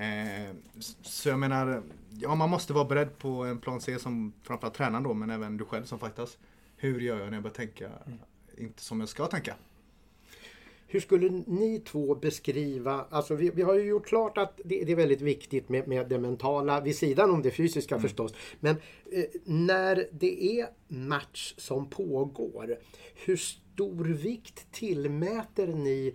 [0.00, 0.54] Eh,
[1.02, 1.82] så jag menar,
[2.20, 5.56] ja man måste vara beredd på en plan C som framförallt tränaren då, men även
[5.56, 6.38] du själv som fightas.
[6.76, 8.18] Hur gör jag när jag börjar tänka, Mm.
[8.58, 9.54] inte som jag ska tänka?
[10.86, 14.92] Hur skulle ni två beskriva, alltså vi, vi har ju gjort klart att det, det
[14.92, 18.34] är väldigt viktigt med, med det mentala vid sidan om det fysiska förstås.
[18.60, 18.76] Men
[19.12, 22.78] eh, när det är match som pågår,
[23.14, 26.14] hur stor vikt tillmäter ni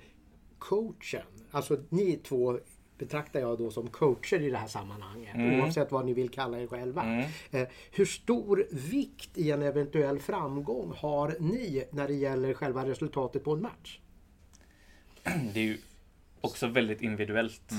[0.59, 1.25] coachen?
[1.51, 2.59] Alltså ni två
[2.97, 5.59] betraktar jag då som coacher i det här sammanhanget, Mm.
[5.61, 7.03] oavsett vad ni vill kalla er själva.
[7.03, 7.25] Mm.
[7.51, 13.43] Eh, hur stor vikt i en eventuell framgång har ni när det gäller själva resultatet
[13.43, 13.99] på en match?
[15.53, 15.77] Det är ju
[16.41, 17.71] också väldigt individuellt.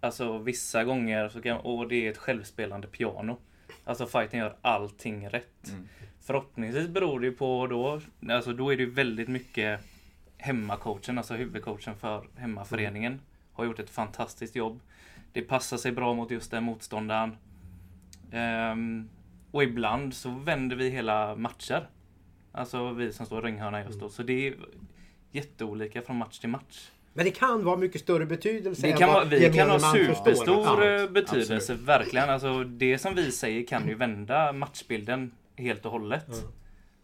[0.00, 3.36] Alltså vissa gånger så kan, och det är ett självspelande piano.
[3.84, 5.72] Alltså fighten gör allting rätt.
[6.20, 8.00] Förhoppningsvis beror det ju på då,
[8.34, 9.80] alltså då är det ju väldigt mycket
[10.36, 13.20] hemmacoachen, alltså huvudcoachen för hemmaföreningen.
[13.58, 14.80] Har gjort ett fantastiskt jobb.
[15.32, 17.36] Det passar sig bra mot just den motståndaren.
[18.32, 19.08] Ehm,
[19.50, 21.88] och ibland så vänder vi hela matcher.
[22.52, 24.08] Alltså vi som står i ringhörnan just då.
[24.08, 24.54] Så det är
[25.32, 26.90] jätteolika från match till match.
[27.12, 29.78] Men det kan vara mycket större betydelse Det än kan vad vara, vi kan ha
[29.92, 31.02] superstor Ja.
[31.02, 32.30] eh, betydelse, verkligen.
[32.30, 36.26] Alltså, det som vi säger kan ju vända matchbilden helt och hållet.
[36.28, 36.34] Ja.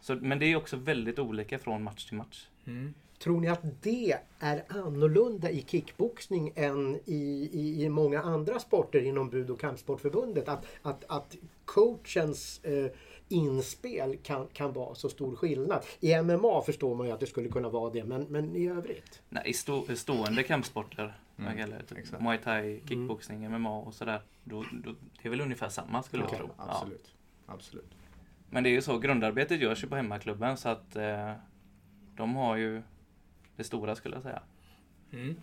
[0.01, 2.47] Så, men det är också väldigt olika från match till match.
[2.67, 2.93] Mm.
[3.19, 9.01] Tror ni att det är annorlunda i kickboxning än i, i, i många andra sporter
[9.01, 10.49] inom Bud och kampsportförbundet?
[10.49, 12.91] Att, att, att coachens eh,
[13.27, 15.83] inspel kan, kan vara så stor skillnad.
[15.99, 19.21] I MMA förstår man ju att det skulle kunna vara det, men, men i övrigt?
[19.29, 24.21] Nej, i stå, i stående kampsporter, Mm, eller typ muay thai, kickboxning, MMA och sådär.
[24.43, 26.49] Då, då, det är väl ungefär samma skulle jag Ja, tro.
[26.57, 26.63] Ja.
[26.67, 27.13] Absolut.
[27.45, 27.95] Absolut.
[28.49, 31.31] Men det är ju så, grundarbetet görs ju på hemmaklubben så att eh,
[32.15, 32.81] de har ju
[33.57, 34.41] det stora skulle jag säga.
[35.13, 35.35] Mm.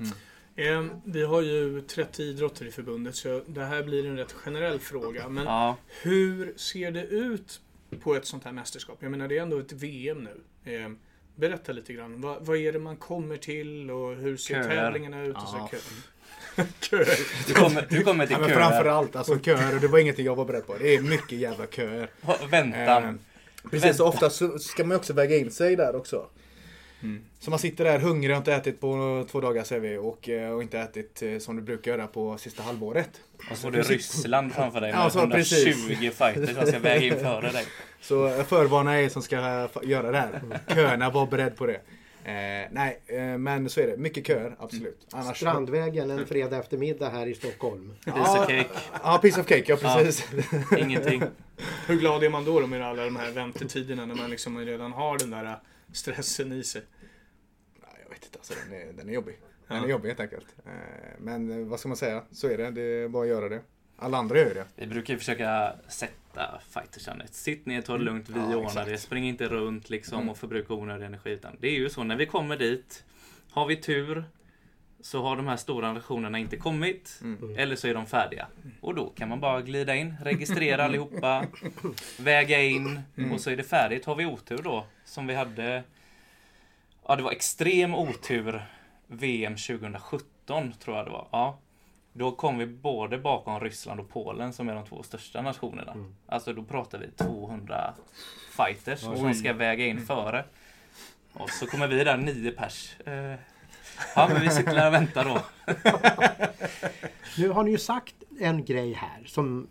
[0.56, 0.88] Mm.
[0.90, 4.80] Eh, vi har ju 30 idrotter i förbundet så det här blir en rätt generell
[4.80, 5.28] fråga.
[5.28, 7.60] Men Ja, hur ser det ut
[8.00, 8.96] på ett sånt här mästerskap?
[9.00, 10.28] Jag menar det är ändå ett VM
[10.64, 10.72] nu.
[10.74, 10.90] Eh,
[11.36, 12.20] berätta lite grann.
[12.20, 14.76] Vad, vad är det man kommer till och hur ser Köer.
[14.76, 15.36] tävlingarna ut?
[15.36, 15.76] Och så kö.
[16.80, 17.18] köer.
[17.46, 18.58] du kommer, du kommer till Ja, men köer.
[18.58, 20.76] framförallt alltså köer, och det var ingenting jag var beredd på.
[20.78, 22.10] Det är mycket jävla köer.
[22.50, 23.04] Väntan.
[23.04, 26.26] Eh, Precis, och ofta så ska man också väga in sig där också.
[27.02, 27.22] Mm.
[27.38, 30.50] Så man sitter där hungrig och inte ätit på två dagar säger vi och, eh,
[30.52, 33.10] och inte ätit eh, som du brukar göra på sista halvåret.
[33.50, 36.14] Och så har du Ryssland framför dig med Ja, så 120 precis.
[36.14, 37.64] fighters som ska väga in före dig.
[38.00, 39.36] Så eh, förvarna er som ska
[39.82, 40.40] göra det här.
[40.74, 41.80] Köerna, var beredd på det.
[42.24, 43.96] Eh, nej, eh, men så är det.
[43.96, 45.06] Mycket köer, absolut.
[45.12, 45.36] Annars...
[45.36, 47.94] Strandvägen en fredag eftermiddag här i Stockholm.
[48.04, 48.68] Piece of cake,
[49.02, 50.28] Ja, piece of cake, ja precis.
[50.78, 51.22] ingenting.
[51.86, 54.92] Hur glad är man då, då med alla de här väntetiderna när man liksom redan
[54.92, 55.56] har den där
[55.92, 56.82] stressen i sig?
[57.80, 59.38] Nej, jag vet inte, alltså, den, är, den är jobbig.
[59.68, 59.84] Den Ja.
[59.84, 60.46] är jobbig helt enkelt.
[60.66, 60.72] Eh,
[61.18, 62.70] men eh, vad ska man säga, så är det.
[62.70, 63.60] Det är bara att göra det.
[63.96, 64.66] Alla andra gör det.
[64.76, 67.22] Vi brukar ju försöka sätta fightersen.
[67.30, 68.88] Sitt ner, ta det lugnt, vi Ja, ordnar exakt.
[68.88, 68.98] det.
[68.98, 70.28] Spring inte runt liksom Mm.
[70.28, 71.30] och förbruka onödig energi.
[71.30, 73.04] Utan det är ju så, när vi kommer dit,
[73.50, 74.24] har vi tur
[75.02, 77.20] så har de här stora nationerna inte kommit.
[77.22, 77.58] Mm.
[77.58, 78.46] Eller så är de färdiga.
[78.80, 81.46] Och då kan man bara glida in, registrera allihopa,
[82.18, 84.04] väga in och så är det färdigt.
[84.04, 85.82] Har vi otur då, som vi hade...
[87.06, 88.62] Ja, det var extrem otur
[89.06, 91.28] VM 2017 tror jag det var.
[91.30, 91.58] Ja.
[92.12, 95.92] Då kom vi både bakom Ryssland och Polen som är de två största nationerna.
[95.92, 96.14] Mm.
[96.26, 97.94] Alltså då pratar vi 200
[98.56, 100.44] fighters som ska väga in före.
[101.32, 103.00] Och så kommer vi där, nio pers.
[103.00, 103.34] Eh,
[104.16, 105.42] Ja, men vi sitter där och väntar då.
[107.38, 109.68] Nu har ni ju sagt en grej här som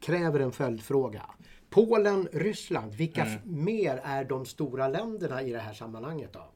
[0.00, 1.22] kräver en följdfråga.
[1.70, 3.40] Polen, Ryssland, vilka Mm.
[3.44, 6.48] mer är de stora länderna i det här sammanhanget då?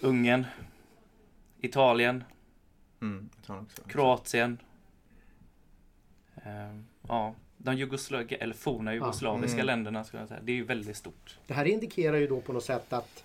[0.00, 0.46] Ungern.
[1.60, 2.24] Italien.
[3.02, 3.28] Mm.
[3.88, 4.58] Kroatien.
[6.36, 9.66] Eh, ja, de jugoslaviska, eller forna jugoslaviska Mm.
[9.66, 10.40] länderna skulle jag säga.
[10.42, 11.38] Det är ju väldigt stort.
[11.46, 13.24] Det här indikerar ju då på något sätt att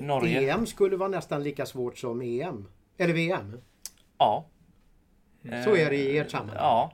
[0.00, 0.52] Norge.
[0.52, 2.66] EM skulle vara nästan lika svårt som EM.
[2.96, 3.60] Eller VM.
[4.18, 4.46] Ja.
[5.42, 6.56] Så är det Eh, i ert sammanhang.
[6.58, 6.92] Ja.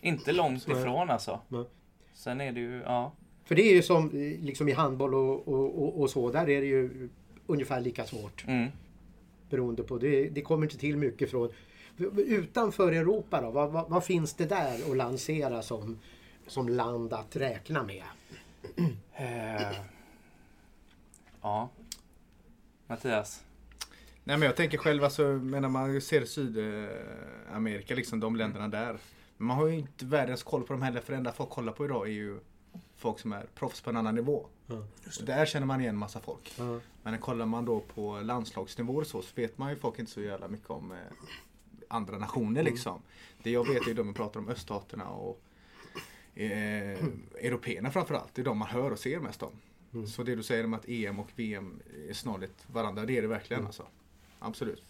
[0.00, 1.40] Inte långt ifrån alltså.
[1.48, 1.64] Nej.
[2.14, 3.12] Sen är det ju, ja.
[3.44, 6.30] För det är ju som eh, liksom i handboll och, och, och, och så.
[6.30, 7.08] Där är det ju
[7.46, 8.44] ungefär lika svårt.
[8.46, 8.70] Mm.
[9.50, 9.98] Beroende på.
[9.98, 11.52] Det, det kommer inte till mycket från
[12.16, 15.98] Utanför Europa då, vad, vad, vad finns det där att lansera som,
[16.46, 18.02] som land att räkna med?
[19.12, 19.72] Eh,
[21.42, 21.68] ja.
[22.86, 23.44] Mattias?
[24.24, 28.98] Nej men jag tänker själv alltså, när man ser Sydamerika, liksom de länderna där.
[29.36, 31.84] Man har ju inte världens koll på dem heller för det enda folk kollar på
[31.84, 32.38] idag är ju
[32.96, 34.46] folk som är proffs på en annan nivå.
[34.66, 34.86] Ja.
[35.10, 36.54] Så där känner man igen massa folk.
[36.58, 36.80] Ja.
[37.02, 40.20] Men kollar man då på landslagsnivå och så, så vet man ju folk inte så
[40.20, 40.98] jävla mycket om eh,
[41.88, 43.02] andra nationer liksom.
[43.42, 45.40] Det jag vet är ju de vi pratar om öststaterna och
[46.34, 46.98] eh,
[47.40, 48.34] européerna framförallt.
[48.34, 49.52] Det är de man hör och ser mest om.
[49.94, 50.06] Mm.
[50.06, 53.28] Så det du säger om att EM och VM är snarligt varandra, det är det
[53.28, 53.66] verkligen Mm.
[53.66, 53.86] alltså.
[54.38, 54.82] Absolut.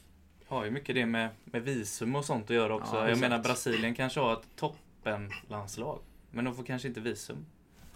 [0.46, 2.96] Har ju mycket det med, med visum och sånt att göra också.
[2.96, 5.98] Ja, jag menar Brasilien kanske har ett toppenlandslag.
[6.30, 7.46] Men de får kanske inte visum.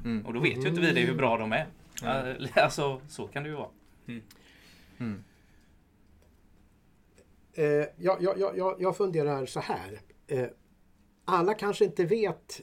[0.04, 0.26] Mm.
[0.26, 1.66] Och då vet ju inte vi det hur bra de är.
[2.02, 2.48] Mm.
[2.54, 3.68] Alltså så kan det ju vara.
[4.98, 5.24] Mm.
[7.52, 10.00] Eh, jag, jag, jag, jag- jag funderar så här.
[10.26, 10.46] Eh,
[11.24, 12.60] alla kanske inte vet.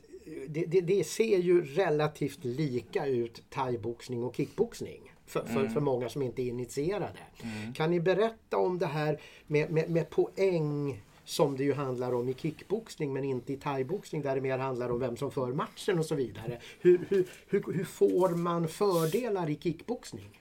[0.47, 5.11] Det, det, det ser ju relativt lika ut thaiboxning och kickboxning.
[5.27, 5.73] För, för, Mm.
[5.73, 7.19] för många som inte är initierade.
[7.43, 7.73] Mm.
[7.73, 12.29] Kan ni berätta om det här med, med, med poäng som det ju handlar om
[12.29, 15.99] i kickboxning men inte i thaiboxning där det mer handlar om vem som för matchen
[15.99, 16.59] och så vidare.
[16.79, 20.39] Hur, hur, hur, hur får man fördelar i kickboxning?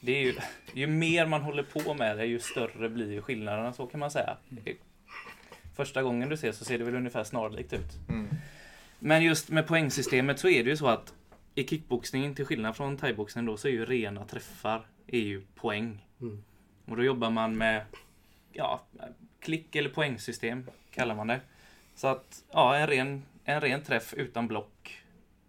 [0.00, 0.34] Det är ju,
[0.72, 4.10] ju mer man håller på med det, ju större blir ju skillnaderna, så kan man
[4.10, 4.36] säga.
[5.76, 8.08] Första gången du ser så ser det väl ungefär snarlikt ut.
[8.08, 8.26] Mm.
[9.06, 11.14] Men just med poängsystemet så är det ju så att
[11.54, 16.06] i kickboxningen, till skillnad från thaiboxningen då, så är ju rena träffar är ju poäng.
[16.20, 16.44] Mm.
[16.84, 17.84] Och då jobbar man med
[18.52, 18.82] ja,
[19.40, 21.40] klick eller poängsystem, kallar man det.
[21.94, 25.03] Så att, ja, en ren, en ren träff utan block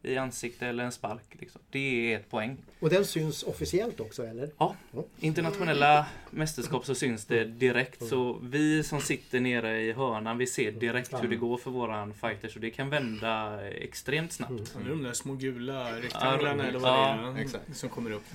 [0.06, 1.24] i ansikte eller en spark.
[1.32, 1.62] Liksom.
[1.70, 2.58] Det är ett poäng.
[2.80, 4.50] Och den syns officiellt också eller?
[4.58, 4.76] Ja,
[5.20, 8.06] internationella mästerskap så syns det direkt.
[8.08, 12.14] Så vi som sitter nere i hörnan, vi ser direkt hur det går för våran
[12.14, 14.76] fighters och det kan vända extremt snabbt.
[14.86, 17.78] Är de där små gula rektanglarna eller vad ja, det är exakt.
[17.78, 18.26] som kommer upp.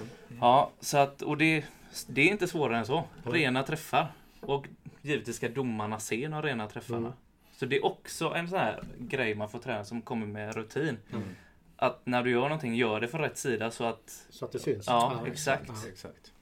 [0.40, 1.64] Ja, så att, och det,
[2.06, 3.04] det är inte svårare än så.
[3.22, 4.12] Rena träffar.
[4.40, 4.66] Och
[5.02, 6.98] givetvis ska domarna se de rena träffarna.
[6.98, 7.12] Mm.
[7.52, 10.98] Så det är också en sån här grej man får träna som kommer med rutin.
[11.12, 11.24] Mm.
[11.82, 14.26] Att när du gör någonting, gör det från rätt sida så att...
[14.30, 14.86] Så att det syns?
[14.86, 15.68] Ja, exakt.
[15.68, 15.88] Ja.
[15.88, 16.32] Exakt.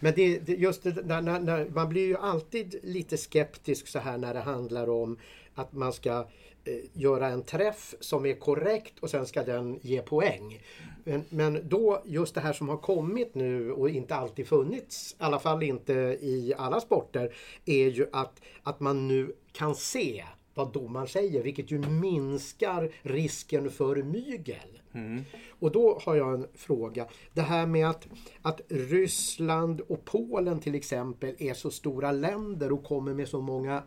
[0.00, 3.98] Men det, det, just det, när, när, när, man blir ju alltid lite skeptisk så
[3.98, 5.18] här när det handlar om
[5.54, 6.26] att man ska
[6.64, 10.62] eh, göra en träff som är korrekt och sen ska den ge poäng.
[11.04, 15.16] Men, men då just det här som har kommit nu och inte alltid funnits, i
[15.18, 17.34] alla fall inte i alla sporter,
[17.64, 20.24] är ju att, att man nu kan se
[20.56, 24.80] vad domaren säger vilket ju minskar risken för mygel.
[24.92, 25.24] Mm.
[25.58, 27.06] Och då har jag en fråga.
[27.32, 28.06] Det här med att,
[28.42, 33.82] att Ryssland och Polen till exempel är så stora länder och kommer med så många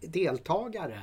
[0.00, 1.00] deltagare.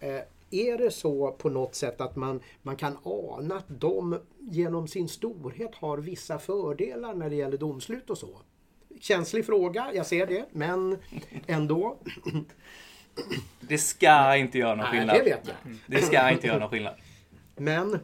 [0.00, 4.88] Eh, är det så på något sätt att man, man kan ana att de genom
[4.88, 8.40] sin storhet har vissa fördelar när det gäller domslut och så?
[9.00, 10.98] Känslig fråga, jag ser det, men
[11.46, 11.98] ändå.
[13.60, 15.16] Det ska inte göra någon Nej, skillnad.
[15.16, 15.56] det vet jag.
[15.86, 16.94] Det ska inte göra någon skillnad.
[17.56, 18.00] Men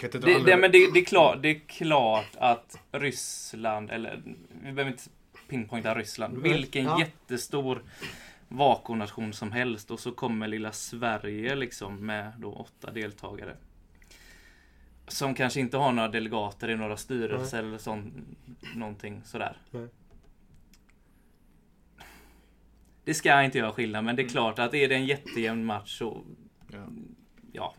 [0.00, 4.22] Det, det, men det, det, är klart, det är klart att Ryssland, eller
[4.62, 5.02] vi behöver inte
[5.48, 6.42] pinpointa Ryssland, Mm.
[6.52, 6.98] vilken Ja.
[7.00, 7.82] jättestor
[8.48, 13.56] vakonation som helst och så kommer lilla Sverige liksom med då åtta deltagare.
[15.08, 18.14] Som kanske inte har några delegater i några styrelser eller sånt,
[18.74, 19.56] någonting sådär.
[19.70, 19.88] Nej.
[23.04, 25.98] Det ska inte göra skillnad, men det är klart att är det en jättejämn match
[25.98, 26.24] så,
[26.72, 26.78] Ja.
[27.52, 27.74] ja.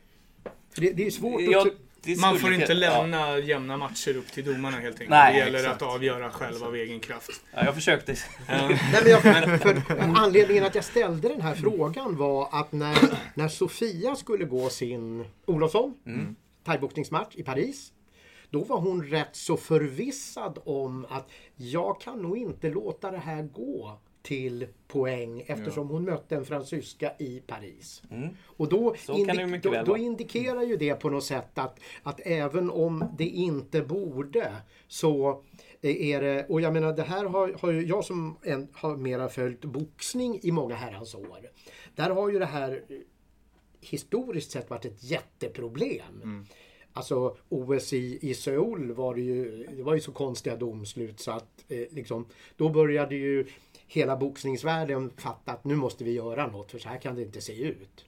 [0.74, 1.42] för det, det är svårt.
[1.42, 1.68] Jag,
[2.02, 3.02] det Man får inte kunna- ja.
[3.02, 5.10] lämna jämna matcher upp till domarna helt enkelt.
[5.10, 5.82] Nej, det gäller exakt.
[5.82, 7.30] att avgöra själv av egen kraft.
[7.54, 8.12] Ja, jag försökte.
[8.48, 9.82] Nej, men jag, för
[10.16, 12.98] anledningen att jag ställde den här frågan var att när,
[13.34, 16.36] när Sofia skulle gå sin Olofsson Mm.
[16.66, 17.94] thaiboxningsmatch i Paris.
[18.50, 23.44] Då var hon rätt så förvissad om att jag kan nog inte låta det här
[23.44, 28.04] gå till poäng eftersom hon mötte en fransyska i Paris.
[28.12, 28.30] Mm.
[28.44, 28.96] Och då,
[29.48, 33.82] mycket då, då indikerar ju det på något sätt att, att även om det inte
[33.82, 34.56] borde
[34.88, 35.44] så
[35.82, 39.30] är det, och jag menar det här har, har ju jag som en, har mera
[39.30, 41.40] följt boxning i många herrans år.
[41.96, 42.84] Där har ju det här
[43.82, 46.46] historiskt sett varit ett jätteproblem.
[46.94, 51.32] Alltså OS i, i Seoul var det ju, det var ju så konstiga domslut så
[51.32, 52.26] att eh, liksom,
[52.58, 53.46] då började ju
[53.94, 57.42] hela boxningsvärlden fatta att nu måste vi göra något för så här kan det inte
[57.42, 58.06] se ut.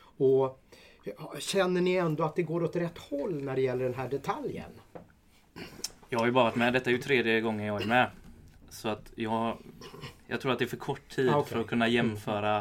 [0.00, 0.62] Och
[1.04, 4.08] ja, Känner ni ändå att det går åt rätt håll när det gäller den här
[4.08, 4.70] detaljen?
[6.08, 8.10] Jag har ju bara varit med, detta är ju tredje gången jag är med.
[8.70, 9.58] Så att jag
[10.26, 11.52] Jag tror att det är för kort tid Ah, okej.
[11.52, 12.56] för att kunna jämföra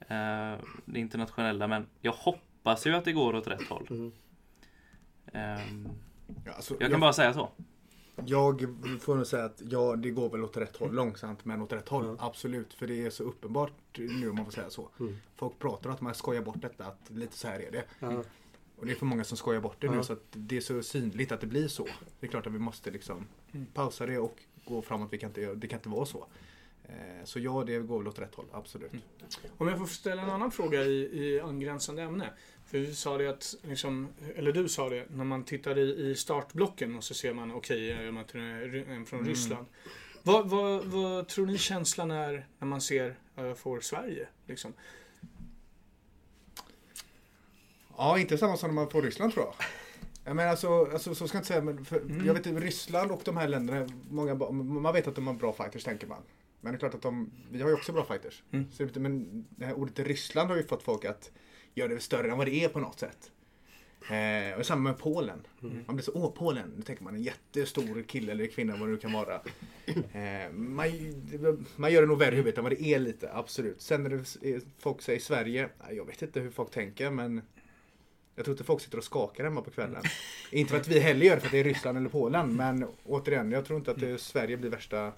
[0.00, 1.66] eh, det internationella.
[1.66, 3.86] Men jag hoppas ju att det går åt rätt håll.
[3.90, 4.12] Mm.
[5.32, 5.88] Ehm,
[6.46, 7.48] Ja, alltså, jag kan bara säga så.
[8.26, 10.92] Jag får nog säga att ja, det går väl åt rätt håll.
[10.94, 12.16] Långsamt men åt rätt håll.
[12.18, 12.26] Ja.
[12.26, 12.74] Absolut.
[12.74, 14.88] För det är så uppenbart nu om man får säga så.
[15.00, 15.16] Mm.
[15.36, 16.84] Folk pratar om att man skojar bort detta.
[16.84, 17.84] Att lite så här är det.
[17.98, 18.22] Ja.
[18.76, 20.02] Och det är för många som skojar bort det nu.
[20.02, 21.86] Så att det är så synligt att det blir så.
[22.20, 23.66] Det är klart att vi måste liksom Mm.
[23.74, 25.08] pausa det och gå framåt.
[25.12, 26.26] Vi kan inte, det kan inte vara så.
[26.84, 28.46] Eh, Så ja, det går väl åt rätt håll.
[28.52, 28.92] Absolut.
[28.92, 29.02] Mm.
[29.58, 32.32] Om jag får ställa en annan fråga i, i angränsande ämne.
[32.70, 36.14] För vi sa det att, liksom, eller du sa det, när man tittar i, i
[36.14, 39.30] startblocken och så ser man, okej, okay, man tror en från Mm.
[39.30, 39.66] Ryssland.
[40.22, 44.28] Vad, vad, vad tror ni känslan är när man ser, uh, får Sverige?
[44.46, 44.72] Liksom?
[47.96, 49.54] Ja, inte samma som när man får Ryssland tror jag.
[50.24, 52.26] Jag menar alltså, alltså så ska jag inte säga, men Mm.
[52.26, 55.52] jag vet inte, Ryssland och de här länderna, många, man vet att de har bra
[55.52, 56.22] fighters tänker man.
[56.60, 58.42] Men det är klart att de, vi har ju också bra fighters.
[58.50, 58.72] Mm.
[58.72, 61.30] Så, är men det här ordet Ryssland har ju fått folk att
[61.80, 63.30] göra det större än vad det är på något sätt.
[64.10, 65.46] Eh, och samma med Polen.
[65.62, 65.84] Mm.
[65.86, 68.92] Man blir så, åh Polen, då tänker man en jättestor kille eller kvinna vad det
[68.92, 69.40] nu kan vara.
[70.12, 70.88] Eh, man,
[71.76, 73.80] man gör det nog värre i huvudet än vad det är lite, absolut.
[73.80, 77.42] Sen när det är folk säger Sverige, jag vet inte hur folk tänker men
[78.34, 80.02] jag tror inte folk sitter och skakar hemma på kvällen.
[80.50, 82.86] inte för att vi heller gör det för att det är Ryssland eller Polen men
[83.04, 85.12] återigen, jag tror inte att det, Sverige blir värsta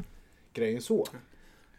[0.52, 1.08] grejen så.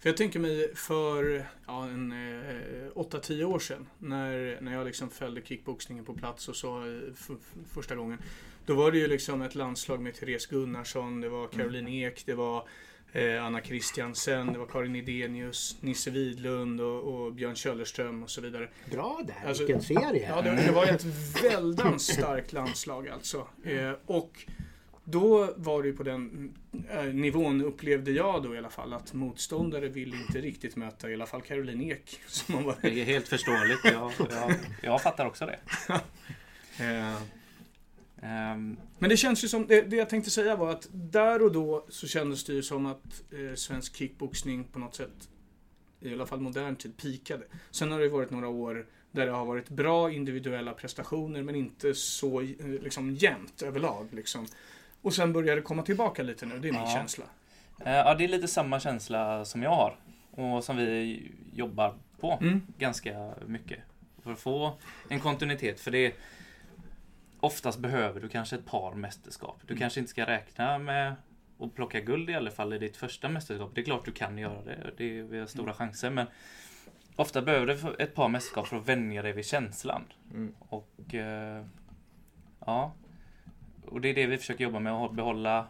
[0.03, 5.09] För jag tänker mig för ja, en, eh, 8-10 år sedan när, när jag liksom
[5.09, 8.19] följde kickboxningen på plats och så eh, f- f- första gången.
[8.65, 12.33] Då var det ju liksom ett landslag med Therese Gunnarsson, det var Caroline Ek, det
[12.33, 12.67] var
[13.11, 18.41] eh, Anna Christiansen, det var Karin Idenius, Nisse Widlund och, och Björn Köllerström och så
[18.41, 18.69] vidare.
[18.91, 20.27] Bra där, Alltså, vilken serie!
[20.29, 21.05] Ja, det, det var ett
[21.43, 23.47] väldans starkt landslag alltså.
[23.65, 24.45] Eh, och
[25.03, 26.53] då var det ju på den
[26.89, 31.13] eh, nivån upplevde jag då i alla fall att motståndare ville inte riktigt möta i
[31.13, 32.19] alla fall Caroline Ek.
[32.27, 33.79] Som man var, Det är helt förståeligt.
[33.83, 35.59] Jag, jag, jag fattar också det.
[36.83, 37.21] eh,
[38.23, 41.51] Ehm, men det känns ju som, det, det jag tänkte säga var att där och
[41.51, 45.29] då så kändes det ju som att eh, svensk kickboxning på något sätt,
[46.01, 47.43] i alla fall modern tid, pikade.
[47.71, 51.93] Sen har det varit några år där det har varit bra individuella prestationer men inte
[51.93, 54.07] så eh, liksom jämnt överlag.
[54.11, 54.47] Liksom.
[55.03, 56.87] Och sen börjar det komma tillbaka lite nu, det är min Ja.
[56.87, 57.25] känsla.
[57.85, 59.95] eh, ja, det är lite samma känsla som jag har.
[60.31, 61.21] Och som vi
[61.53, 62.61] jobbar på Mm.
[62.77, 63.79] ganska mycket.
[64.23, 64.73] För att få
[65.09, 65.79] en kontinuitet.
[65.79, 66.13] För det
[67.39, 69.61] Oftast behöver du kanske ett par mästerskap.
[69.67, 71.15] Du kanske inte ska räkna med
[71.59, 73.71] att plocka guld i alla fall i ditt första mästerskap.
[73.75, 74.91] Det är klart du kan göra det.
[74.97, 76.09] det är, vi har stora chanser.
[76.09, 76.27] Men
[77.15, 80.01] ofta behöver du ett par mästerskap för att vänja dig vid känslan.
[80.31, 80.53] Mm.
[80.59, 81.65] Och eh,
[82.65, 82.93] ja,
[83.86, 85.67] och det är det vi försöker jobba med, att behålla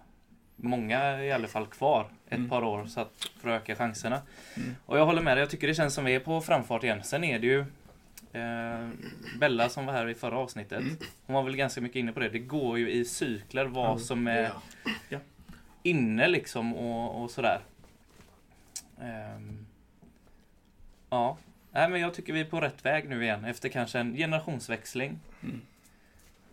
[0.56, 2.49] många i alla fall kvar ett Mm.
[2.49, 4.21] par år så att, för att öka chanserna.
[4.58, 4.76] Mm.
[4.86, 7.04] Och jag håller med dig, jag tycker det känns som vi är på framfart igen.
[7.04, 7.60] Sen är det ju
[8.34, 8.89] eh,
[9.39, 10.82] Bella som var här i förra avsnittet.
[10.82, 10.97] Mm.
[11.26, 12.30] Hon var väl ganska mycket inne på det.
[12.30, 13.99] Det går ju i cykler vad Mm.
[13.99, 14.52] som är
[15.10, 15.19] Ja.
[15.84, 17.60] inne liksom och, och sådär.
[19.02, 19.65] Ehm,
[21.10, 21.38] ja,
[21.76, 25.19] Nej, men jag tycker vi är på rätt väg nu igen efter kanske en generationsväxling.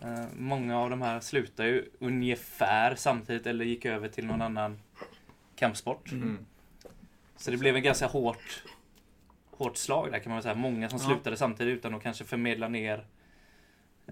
[0.02, 0.14] Mm.
[0.20, 4.80] Eh, många av de här slutar ju ungefär samtidigt eller gick över till någon annan
[5.56, 6.12] kampsport.
[6.12, 6.22] Mm.
[6.22, 6.46] Mm.
[7.36, 8.64] Så det blev en ganska hårt,
[9.50, 10.54] hårt slag där kan man väl säga.
[10.54, 11.06] Många som Ja.
[11.06, 13.06] slutade samtidigt utan att kanske förmedla ner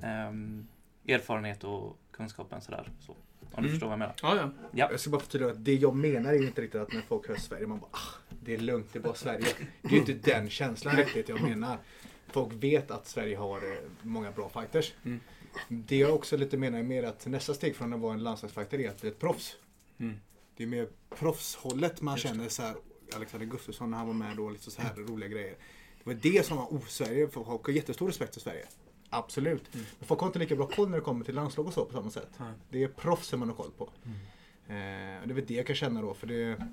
[0.02, 0.66] ehm,
[1.08, 2.88] erfarenhet och kunskapen sådär.
[3.00, 3.16] Så, om
[3.52, 3.70] du Mm.
[3.70, 4.14] förstår vad jag menar.
[4.22, 4.50] Ja, ja.
[4.72, 4.88] Ja.
[4.90, 7.36] Jag ska bara förtydliga att det jag menar är inte riktigt att när folk hör
[7.36, 9.46] Sverige, man bara ah, det är lugnt, det är bara Sverige.
[9.82, 11.78] Det är ju inte den känslan riktigt jag menar.
[12.26, 14.92] Folk vet att Sverige har eh, många bra fighters.
[15.04, 15.20] Mm.
[15.68, 18.80] Det jag också lite menar är mer att nästa steg från att vara en landslagsfighter
[18.80, 19.56] är att bli ett proffs.
[19.98, 20.16] Mm.
[20.56, 22.76] Det är mer proffshållet man känner så här.
[23.16, 25.56] Alexander Gustafsson när han var med då, lite så här roliga grejer.
[25.98, 28.66] Det var det som var, oh Sverige, folk har jättestor respekt för Sverige.
[29.10, 29.74] Absolut.
[29.74, 29.86] Mm.
[29.98, 31.92] Men folk har inte lika bra koll när det kommer till landslag och så på
[31.92, 32.30] samma sätt.
[32.36, 32.52] Nej.
[32.70, 33.84] Det är proffsen man har koll på.
[33.84, 36.66] Eh, och det är väl det jag kan känna då, för det...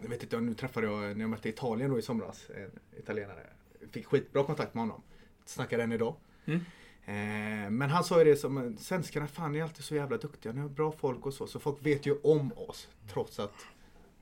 [0.00, 3.46] Jag vet inte, nu träffade jag, när jag mötte Italien då i somras, en italienare.
[3.90, 5.02] Fick skitbra kontakt med honom.
[5.44, 6.16] Snackar än idag.
[6.44, 6.60] Mm.
[7.06, 10.60] Eh, men han sa ju det som, svenskarna fan är alltid så jävla duktiga, ni
[10.60, 11.46] har bra folk och så.
[11.46, 13.54] Så folk vet ju om oss, trots att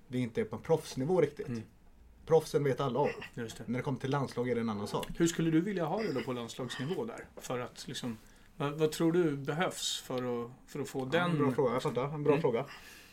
[0.09, 1.49] vi inte är på en proffsnivå riktigt.
[1.49, 1.63] Mm.
[2.27, 3.09] Proffsen vet alla om.
[3.35, 3.65] Just det.
[3.67, 5.07] När det kommer till landslag är det en annan sak.
[5.17, 7.25] Hur skulle du vilja ha det då på landslagsnivå där?
[7.41, 8.17] För att liksom,
[8.57, 11.31] vad, vad tror du behövs för att, för att få Ja, den...
[11.31, 12.05] en bra fråga, jag fattar.
[12.15, 12.43] En bra Mm.
[12.43, 12.65] fråga.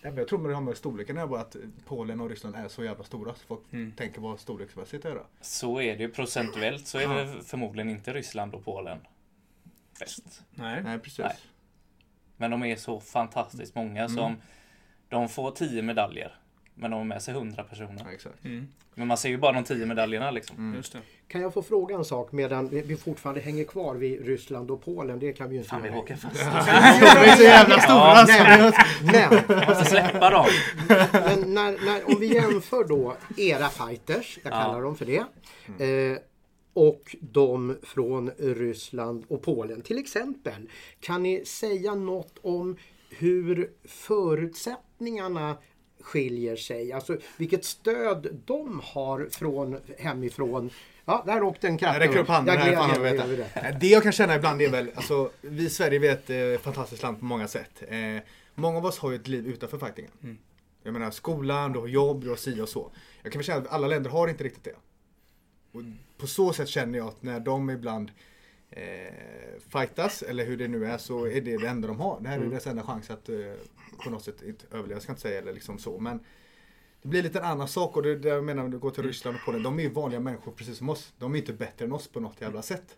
[0.01, 1.55] Jag tror med det har med storleken att göra, bara att
[1.85, 3.33] Polen och Ryssland är så jävla stora.
[3.33, 3.91] Så folk Mm.
[3.91, 5.23] tänker vad storleksmässigt är det.
[5.41, 7.09] Så är det ju procentuellt så är Ja.
[7.23, 8.97] det förmodligen inte Ryssland och Polen
[9.99, 10.41] bäst.
[10.51, 10.83] Nej.
[10.83, 11.19] Nej, precis.
[11.19, 11.35] Nej.
[12.37, 14.15] Men de är så fantastiskt många Mm.
[14.17, 14.35] som
[15.09, 16.35] de får 10 medaljer.
[16.75, 18.01] Men de har med sig 100 personer.
[18.05, 18.45] Ja, exakt.
[18.45, 20.57] Mm, Men man ser ju bara de 10 medaljerna liksom.
[20.57, 20.75] Mm.
[20.75, 20.99] just det.
[21.27, 24.83] Kan jag få fråga en sak medan vi vi fortfarande hänger kvar vid Ryssland och
[24.85, 25.19] Polen?
[25.19, 25.97] Det kan vi ju inte Fan vi göra.
[25.99, 26.35] åker fast.
[26.39, 26.45] De
[27.29, 27.97] är så jävla stora.
[27.97, 28.25] Ja.
[28.25, 28.73] så det-
[29.47, 30.45] Men, Jag måste släppa dem.
[31.11, 34.61] men när, när, om vi jämför då era fighters, jag Ja.
[34.61, 35.17] kallar dem för det,
[35.85, 36.17] eh,
[36.73, 40.69] och de från Ryssland och Polen till exempel.
[40.99, 42.77] Kan ni säga något om
[43.09, 45.57] hur förutsättningarna
[46.01, 46.93] skiljer sig?
[46.93, 50.69] Alltså vilket stöd de har från hemifrån.
[51.05, 51.93] Ja, där åkte en katt.
[51.93, 52.75] Jag räcker upp handen Jag här.
[52.75, 53.61] Fan, jag vet det.
[53.61, 53.79] vet.
[53.79, 57.03] det jag kan känna ibland är väl, alltså, vi i Sverige är ett eh, fantastiskt
[57.03, 57.83] land på många sätt.
[57.87, 57.97] Eh,
[58.55, 60.11] många av oss har ju ett liv utanför fightingen.
[60.23, 60.37] Mm.
[60.83, 62.91] Jag menar skolan, du har jobb, du har si och så.
[63.23, 64.75] Jag kan väl känna att alla länder har inte riktigt det.
[65.71, 65.81] Och
[66.17, 68.11] på så sätt känner jag att när de ibland
[68.69, 69.13] eh,
[69.69, 72.19] fightas, eller hur det nu är, så är det det enda de har.
[72.21, 72.49] Det här är Mm.
[72.49, 73.35] deras enda chans att eh,
[74.03, 75.99] på något sätt inte överleva, jag ska inte säga eller liksom så.
[75.99, 76.19] Men
[77.01, 79.03] det blir lite en annan sak och det, det jag menar, om du går till
[79.03, 81.13] Ryssland och Polen, de är ju vanliga människor precis som oss.
[81.17, 82.97] De är inte bättre än oss på något jävla sätt.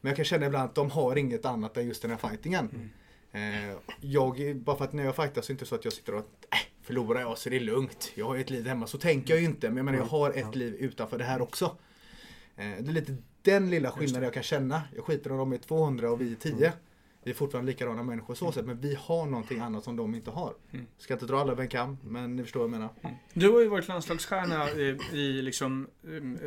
[0.00, 2.90] Men jag kan känna ibland att de har inget annat än just den här fightingen.
[3.32, 5.92] Eh, jag, bara för att när jag fightar så är det inte så att jag
[5.92, 8.12] sitter och äh, förlorar jag så det är lugnt.
[8.14, 8.86] Jag har ju ett liv hemma.
[8.86, 9.68] Så tänker jag ju inte.
[9.68, 11.76] Men jag menar jag har ett liv utanför det här också.
[12.56, 14.82] Eh, det är lite den lilla skillnaden jag kan känna.
[14.96, 16.72] Jag skiter om de är 200 och vi är 10.
[17.24, 18.66] Vi är fortfarande likadana människor så sätt.
[18.66, 20.54] Men vi har någonting annat som de inte har.
[20.70, 20.86] Mm.
[20.98, 21.98] Ska inte dra alla över en kam.
[22.04, 22.90] Men ni förstår vad jag menar.
[23.34, 26.38] Du har ju varit landslagsstjärna i, i liksom, um,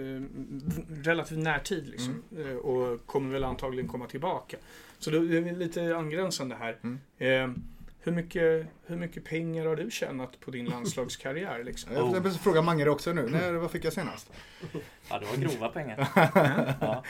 [1.03, 4.57] relativt närtid liksom, eh, och kommer väl antagligen komma tillbaka.
[4.99, 6.79] Så då är lite angränsande här.
[6.83, 6.99] Mm.
[7.17, 7.57] Eh,
[8.05, 11.63] hur, mycket, hur mycket pengar har du tjänat på din landslagskarriär?
[11.63, 11.93] Liksom?
[11.93, 12.19] Jag Oh.
[12.21, 13.29] vill fråga Mange det också nu.
[13.29, 14.31] När, vad fick jag senast?
[15.09, 16.07] Ja, det var grova pengar.
[16.81, 17.03] Ja.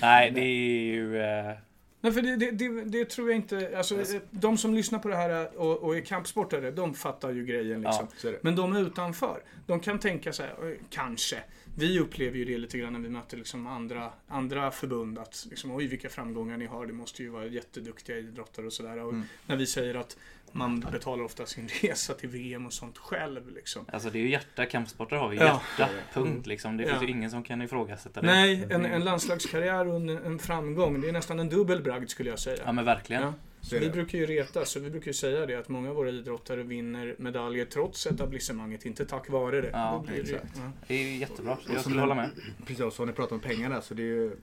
[0.00, 1.22] Nej, det är ju...
[1.22, 1.52] Eh,
[2.00, 3.74] Nej, för det, det, det, det tror jag inte...
[3.76, 7.44] Alltså, eh, de som lyssnar på det här och, och är kampsportare, de fattar ju
[7.46, 7.82] grejen.
[7.82, 8.06] Liksom.
[8.24, 8.38] Är det.
[8.42, 11.36] Men de utanför, de kan tänka så här, eh, kanske.
[11.74, 15.18] Vi upplever ju det lite grann när vi möter liksom andra, andra förbund.
[15.18, 18.98] Att liksom, oj vilka framgångar ni har, det måste ju vara jätteduktiga idrottare och sådär.
[18.98, 19.24] Och Mm.
[19.46, 20.16] När vi säger att
[20.52, 23.50] man betalar ofta sin resa till VM och sånt själv.
[23.54, 23.86] Liksom.
[23.92, 24.66] alltså det är ju hjärta.
[24.66, 25.44] Kampsporter har vi Ja.
[25.78, 25.92] hjärta.
[26.14, 26.76] Punkt liksom.
[26.76, 26.88] Det Ja.
[26.90, 28.26] finns ju ingen som kan ifrågasätta det.
[28.26, 32.30] Nej, en, en landslagskarriär och en, en framgång, det är nästan en dubbel bragd skulle
[32.30, 32.62] jag säga.
[32.64, 33.22] Ja men verkligen.
[33.22, 33.32] Ja.
[33.64, 33.90] Så Vi det.
[33.92, 37.16] brukar ju reta, så vi brukar ju säga det att många av våra idrottare vinner
[37.18, 39.70] medaljer trots etablissemanget, inte tack vare det.
[39.72, 40.44] Ja, det- exakt.
[40.56, 40.72] ja.
[40.88, 41.52] Det är ju jättebra.
[41.52, 42.30] Och Jag skulle hålla med.
[42.66, 43.80] Precis, så har ni pratat om pengar där.
[43.80, 44.36] Så det är ju,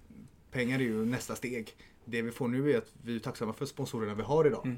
[0.51, 1.69] pengar är ju nästa steg.
[2.05, 4.65] Det vi får nu är att vi är tacksamma för sponsorerna vi har idag.
[4.65, 4.77] Mm.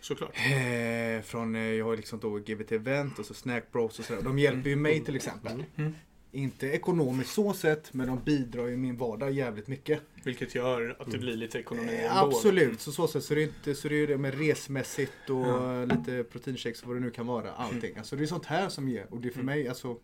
[0.00, 0.30] Såklart.
[0.36, 4.22] Eh, från, eh, jag har liksom då GVT Event och så Snack Bros och sådär.
[4.22, 5.64] De hjälper ju mig till exempel.
[5.76, 5.94] Mm.
[6.32, 10.00] Inte ekonomiskt så sett, men de bidrar ju i min vardag jävligt mycket.
[10.24, 12.26] Vilket gör att det blir lite ekonomi Eh, ändå.
[12.36, 15.36] absolut, så så sätt så det är inte så det är det med resmässigt och
[15.46, 15.84] Ja.
[15.84, 17.52] lite proteinshakes och vad det nu kan vara.
[17.52, 17.96] Allting.
[17.98, 19.06] Alltså det är sånt här som ger.
[19.10, 19.54] Och det är för Mm.
[19.54, 19.96] mig, alltså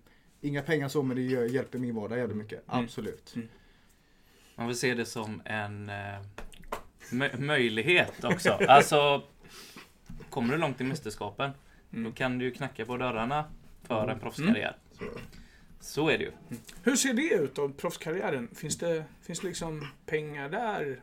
[0.44, 2.68] Inga pengar så men det gör, hjälper min vardag jävligt mycket.
[2.72, 2.84] Mm.
[2.84, 3.32] Absolut.
[3.36, 3.48] Mm.
[4.56, 5.94] Man vill se det som en eh,
[7.10, 8.50] mö- möjlighet också.
[8.68, 9.22] Alltså,
[10.30, 11.50] kommer du långt i mästerskapen,
[11.92, 12.04] Mm.
[12.04, 13.44] då kan du ju knacka på dörrarna
[13.82, 14.76] för en proffskarriär.
[15.82, 16.08] Så.
[16.08, 16.32] Är det ju.
[16.82, 18.48] Hur ser det ut då, proffskarriären?
[18.54, 21.00] Finns det, finns det liksom pengar där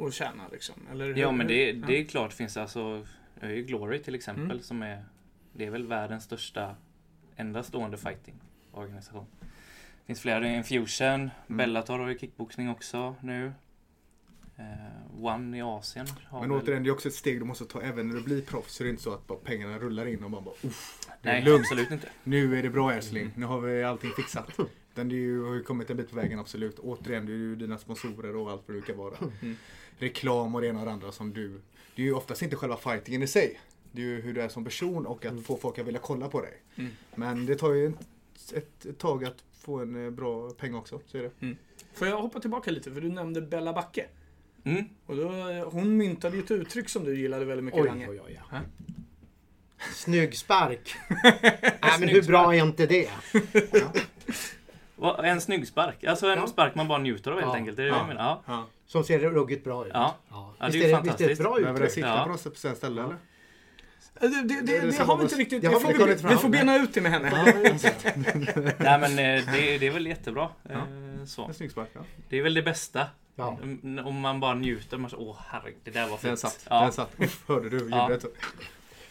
[0.00, 0.74] att tjäna liksom?
[0.92, 3.06] Eller hur- Ja men det, det är klart finns alltså,
[3.40, 4.62] jag har ju Glory till exempel Mm.
[4.62, 5.04] som är,
[5.52, 6.76] det är väl världens största
[7.36, 9.26] enda stående fighting-organisation.
[9.40, 13.52] Det finns flera, Infusion, Bellator har ju kickboxning också nu.
[14.56, 17.64] Eh, One i Asien har Men väl- återigen, det är också ett steg du måste
[17.64, 18.74] ta även när du blir proffs.
[18.74, 21.28] Så det är inte så att bara pengarna rullar in och man bara Uff, det
[21.28, 21.60] är Nej, lugnt.
[21.60, 22.08] absolut inte.
[22.24, 24.50] Nu är det bra älskling, nu har vi allting fixat.
[24.92, 26.78] Utan det är ju, har ju kommit en bit på vägen absolut.
[26.78, 29.14] Återigen, det är ju dina sponsorer och allt vad det kan vara.
[29.42, 29.56] Mm.
[29.98, 31.60] Reklam och det ena och det andra som du...
[31.96, 33.60] Det är ju oftast inte själva fightingen i sig.
[33.92, 36.28] Det är ju hur du är som person och att få folk att vilja kolla
[36.28, 36.62] på dig.
[36.76, 36.90] Mm.
[37.14, 41.00] Men det tar ju ett, ett, ett tag att få en eh, bra peng också.
[41.06, 41.54] Så är det.
[41.92, 42.92] Får jag hoppa tillbaka lite?
[42.92, 44.06] För du nämnde Bella Backe.
[44.64, 44.84] Mm.
[45.06, 45.28] Och då,
[45.72, 48.08] hon myntade ju ett uttryck som du gillade väldigt mycket, Oj, Range.
[48.08, 48.40] oj, oj.
[48.50, 48.58] Ja.
[49.94, 50.94] Snygg spark.
[51.82, 53.08] Nej, men hur bra är inte det?
[55.24, 56.04] En snygg spark.
[56.04, 56.46] Alltså en Ja.
[56.46, 57.56] spark man bara njuter av helt Ja.
[57.56, 57.76] enkelt.
[57.76, 57.98] Det är det Ja.
[57.98, 58.38] jag menar.
[58.46, 58.66] Ja.
[58.86, 59.90] Som ser ruggigt bra ut.
[59.94, 60.16] Ja.
[60.30, 60.54] Ja.
[60.60, 61.92] Visst, det är det, visst är det ett bra Behöver det uttryck?
[61.94, 62.22] sitta Ja.
[62.24, 63.16] på något speciellt ställe eller?
[64.20, 65.62] Det, det, det, det, har vi inte riktigt.
[65.62, 67.30] det får vi vi, får bena ut det med henne.
[68.78, 70.48] Nej men eh, det, det är väl jättebra.
[70.70, 70.78] Eh,
[71.26, 71.44] Så.
[71.44, 72.00] En snygg spark, ja.
[72.28, 73.06] Det är väl det bästa.
[73.36, 73.58] Ja.
[74.04, 74.98] Om man bara njuter.
[74.98, 76.38] Man så, Åh herregud, det där var Den fint.
[76.38, 76.66] satt.
[76.70, 76.80] Ja.
[76.82, 77.10] Den satt.
[77.20, 78.08] Uff, hörde du Ja.
[78.10, 78.24] ljudet?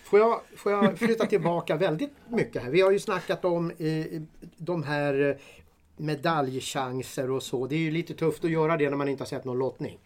[0.03, 2.69] Får jag, får jag flytta tillbaka väldigt mycket här?
[2.69, 4.21] Vi har ju snackat om eh,
[4.57, 5.35] de här eh,
[5.97, 7.67] medaljchanser och så.
[7.67, 9.97] Det är ju lite tufft att göra det när man inte har sett någon lottning.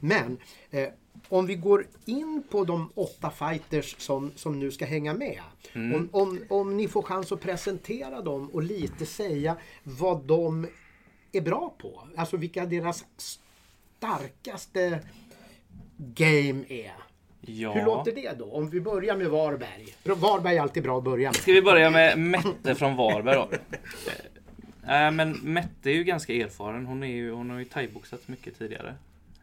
[0.00, 0.38] Men
[0.70, 0.88] eh,
[1.28, 5.40] om vi går in på de åtta fighters som, som nu ska hänga med.
[5.72, 5.94] Mm.
[5.94, 10.66] Om, om, om ni får chans att presentera dem och lite säga vad de
[11.32, 12.08] är bra på.
[12.16, 13.04] Alltså vilka deras
[13.98, 15.00] starkaste
[15.96, 16.92] game är.
[17.40, 17.72] Ja.
[17.72, 18.52] Hur låter det då?
[18.52, 19.94] Om vi börjar med Varberg.
[20.04, 21.36] Varberg är alltid bra att börja med.
[21.36, 23.50] Ska vi börja med Mette från Varberg då?
[24.92, 26.86] Äh, men Mette är ju ganska erfaren.
[26.86, 28.94] Hon, är ju, hon har ju thaiboxat mycket tidigare.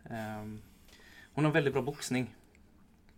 [0.09, 0.61] Ehm,
[1.34, 2.36] hon har väldigt bra boxning.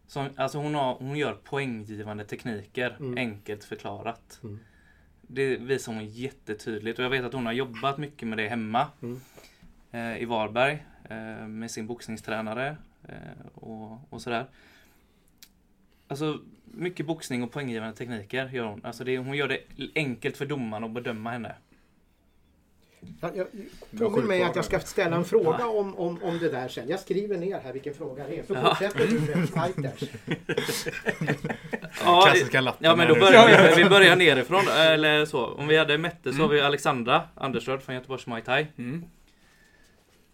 [0.08, 3.18] Så, alltså hon, har, hon gör poänggivande tekniker, Mm.
[3.18, 4.40] enkelt förklarat.
[4.44, 4.60] Mm.
[5.28, 8.88] Det visar hon jättetydligt och jag vet att hon har jobbat mycket med det hemma.
[9.02, 9.22] Mm.
[9.92, 14.46] Eh, I Varberg eh, med sin boxningstränare eh, och, och sådär.
[16.08, 18.86] Alltså mycket boxning och poänggivande tekniker gör hon.
[18.86, 19.60] Alltså det, hon gör det
[19.96, 21.56] enkelt för domaren att bedöma henne.
[23.22, 23.48] Jag, jag,
[23.90, 26.90] Jag påminn mig att jag ska ställa en fråga om, om, om det där sen.
[26.90, 28.44] Jag skriver ner här vilken fråga det är.
[28.44, 28.70] Så Ja.
[28.70, 30.10] fortsätter du med fighters.
[32.06, 32.86] Ja, Klassiska lappen.
[32.86, 34.68] Ja men då börjar vi, vi börjar nerifrån.
[34.68, 35.46] Eller så.
[35.46, 38.68] Om vi hade Mette så har vi Alexandra Andersröd från Göteborgs Muay Thai.
[38.78, 39.06] Mm.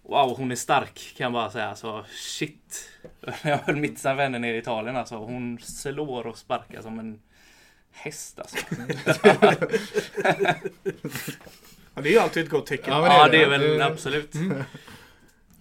[0.04, 1.70] Wow, hon är stark kan jag bara säga.
[1.70, 2.90] Alltså, shit.
[3.44, 5.16] Jag höll mitt vänner nere i Italien alltså.
[5.16, 7.20] Hon slår och sparkar som en
[7.92, 8.58] häst alltså.
[11.96, 12.94] Ja, det är ju alltid ett gott tecken.
[12.94, 13.58] Ja, Ja, det det är är det.
[13.68, 14.34] väl Det- absolut.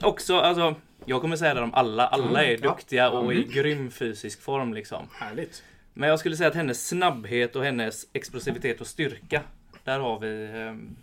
[0.03, 0.75] Också, alltså.
[1.05, 2.07] Jag kommer säga det om alla.
[2.07, 2.71] Alla är Mm, ja.
[2.71, 5.09] duktiga och i grym fysisk form liksom.
[5.13, 5.65] Härligt.
[5.95, 9.43] Men jag skulle säga att hennes snabbhet och hennes explosivitet och styrka.
[9.85, 10.51] Där har vi...
[10.55, 10.97] ehm,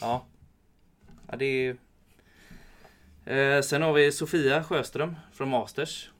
[0.00, 0.26] ja.
[1.30, 1.76] ja det är...
[3.56, 6.10] Eh, sen har vi Sofia Sjöström från Masters.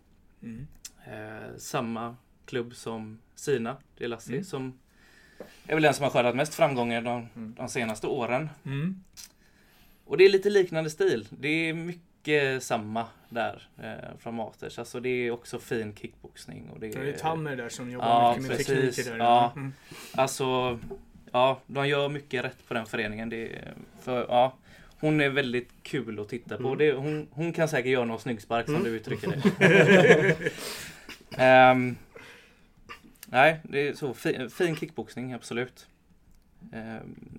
[0.43, 0.67] Mm.
[1.07, 4.45] Eh, samma klubb som Sina Delassi Mm.
[4.45, 4.79] som
[5.67, 7.55] är väl den som har skördat mest framgångar de, Mm.
[7.59, 8.49] de senaste åren.
[8.67, 9.03] Mm.
[10.05, 11.29] Och det är lite liknande stil.
[11.31, 14.79] Det är mycket samma där eh, från Masters.
[14.79, 16.71] Alltså det är också fin kickboxning.
[16.75, 18.97] Och det Det är Tammer där som jobbar Ja, mycket med precis.
[18.97, 19.25] tekniker där.
[19.25, 19.53] Ja.
[19.57, 19.73] Mm.
[20.15, 20.79] Alltså,
[21.33, 23.29] ja, de gör mycket rätt på den föreningen.
[23.29, 24.55] Det, är- för, ja,
[25.01, 26.67] hon är väldigt kul att titta på.
[26.67, 26.79] Mm.
[26.79, 28.85] Det, hon, hon kan säkert göra någon snyggspark som Mm.
[28.87, 30.37] du uttrycker det.
[31.39, 31.97] Ehm,
[33.27, 34.15] nej, det är så.
[34.15, 35.87] Fin, fin kickboxning, absolut.
[36.73, 37.39] Ehm,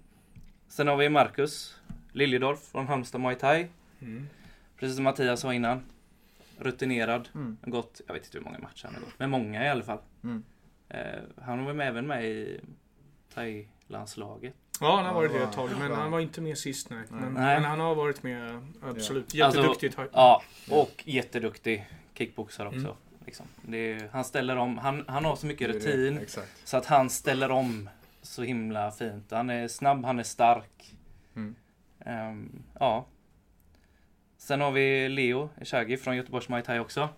[0.68, 1.78] sen har vi Marcus
[2.12, 3.68] Liljedorf från Halmstad Muay Thai.
[4.00, 4.28] Mm.
[4.80, 5.84] Precis som Mattias sa innan.
[6.60, 7.30] Rutinerad.
[7.36, 7.58] Mm.
[7.62, 10.00] Gått, jag vet inte hur många matcher han har gått, men många i alla fall.
[10.24, 10.44] Mm.
[10.90, 12.60] Eh, han var med även med i
[13.34, 14.54] Thailandslaget.
[14.82, 15.70] Ja, han har varit det ett tag.
[15.80, 17.04] Men han var inte med sist nej.
[17.10, 17.60] Men, Nej.
[17.60, 19.24] men han har varit med absolut.
[19.24, 19.98] Alltså, Jätteduktigt.
[20.14, 22.98] Ja, och jätteduktig kickboxare också.
[23.28, 23.44] Mm.
[23.66, 23.74] Liksom.
[23.74, 25.74] Är, han ställer om, han, han har så mycket det.
[25.80, 26.26] rutin
[26.64, 27.90] så att han ställer om
[28.22, 29.32] så himla fint.
[29.32, 30.96] Han är snabb, han är stark.
[31.36, 31.56] Mm.
[32.06, 33.06] Ehm, ja.
[34.38, 37.10] Sen har vi Leo Eshagi från Göteborgs Muay Thai också.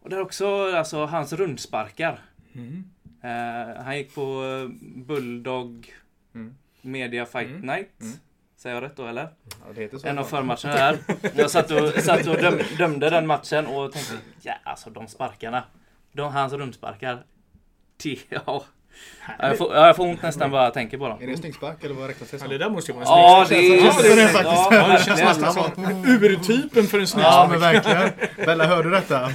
[0.00, 2.20] Och där också, alltså hans rundsparkar.
[2.54, 2.84] Mm.
[3.22, 4.68] Eh, han gick på eh,
[5.04, 5.94] Bulldog
[6.34, 6.56] Mm.
[6.82, 7.60] Media Fight Mm.
[7.60, 8.20] Night.
[8.56, 9.22] Säger jag rätt då eller?
[9.22, 10.06] Ja, det heter så.
[10.08, 10.98] En av förmatcherna där.
[11.34, 15.62] Jag satt och, satt och döm, dömde den matchen och tänkte ja alltså de sparkarna.
[16.12, 17.22] De, hans rundsparkar.
[18.02, 18.64] Det, ja.
[19.38, 21.18] Ja, Jag får, ja, jag får ont nästan bara jag tänker på dem.
[21.22, 22.48] Är det en snyggspark eller vad räknas det Ja, som?
[22.48, 23.72] det där måste ju vara en Ja snygg.
[23.72, 23.84] det är...
[23.86, 24.68] Ja, det är det faktiskt.
[24.70, 28.10] Ja, Ja, det känns nästan som urtypen för en snygg Ja men verkligen.
[28.46, 29.30] Bella hör du detta?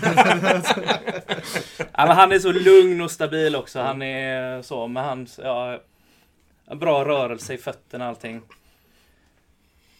[1.78, 3.80] Ja, men han är så lugn och stabil också.
[3.82, 5.80] Han är så med hans ja,
[6.76, 8.42] bra rörelse i fötterna och allting.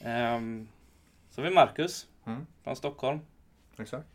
[0.06, 0.68] Um,
[1.30, 2.46] så har vi Marcus Mm.
[2.64, 3.20] från Stockholm.
[3.78, 4.08] Exakt.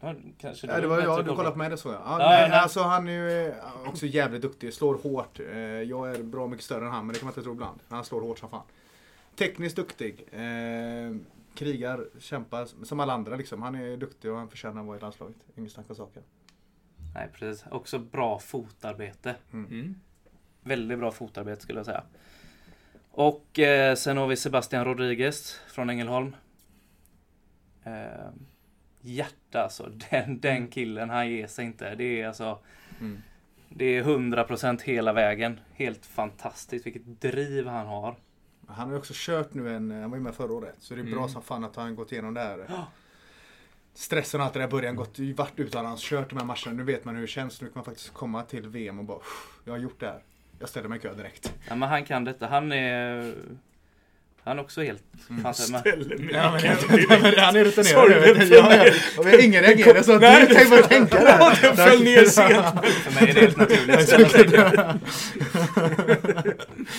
[0.00, 1.58] Ja, kanske Ja, det var jag, du koll kollade på.
[1.58, 2.00] mig det så jag.
[2.04, 2.58] Ja, Ja, nej, nej.
[2.58, 3.54] Alltså han är ju eh,
[3.88, 5.40] också jävligt duktig, slår hårt.
[5.40, 7.80] Eh, Jag är bra mycket större än han men det kan man inte tro ibland.
[7.88, 8.62] Han slår hårt som fan.
[9.36, 10.24] Tekniskt duktig.
[10.32, 11.16] Eh,
[11.54, 13.62] krigar, kämpar som alla andra liksom.
[13.62, 15.36] Han är duktig och han förtjänar att vara i landslaget.
[15.56, 16.22] Inget snack om saken.
[17.14, 17.64] Nej precis.
[17.70, 19.34] Också bra fotarbete.
[19.52, 19.94] Mm.
[20.62, 22.02] Väldigt bra fotarbete skulle jag säga.
[23.20, 26.36] Och eh, sen har vi Sebastian Rodriguez från Ängelholm.
[27.84, 28.30] Eh,
[29.00, 29.90] hjärta alltså.
[30.10, 31.94] Den, den killen, han ger sig inte.
[31.94, 32.58] Det är alltså
[33.00, 33.22] Mm.
[33.68, 35.60] Det är 100% hela vägen.
[35.72, 36.86] Helt fantastiskt.
[36.86, 38.16] Vilket driv han har.
[38.66, 40.74] Han har ju också kört nu en, han var ju med förra året.
[40.78, 41.28] Så det är bra Mm.
[41.28, 42.66] som fan att han gått igenom det här.
[42.68, 42.86] Ja.
[43.94, 46.72] Stressen och allt det där i början, gått, varit utomlands, kört de här matcherna.
[46.72, 47.60] Nu vet man hur det känns.
[47.60, 50.22] Nu kan man faktiskt komma till VM och bara "Uff, jag har gjort det här.
[50.58, 51.52] Jag ställer mig i kö direkt.
[51.68, 52.46] Ja, men han kan detta.
[52.46, 53.34] Han är...
[54.44, 55.02] Han är också helt...
[55.30, 55.54] Mm.
[55.54, 57.86] Ställer mig Ja, men, han är rutinerad.
[57.86, 58.50] Sorry, jag vet.
[58.50, 58.92] den Ja, ja.
[59.16, 61.62] Ja, men ingen reagerar så Nej, du tänk börja tänka där.
[61.62, 62.66] Den föll ner sent.
[62.84, 64.96] För mig är det helt naturligt att.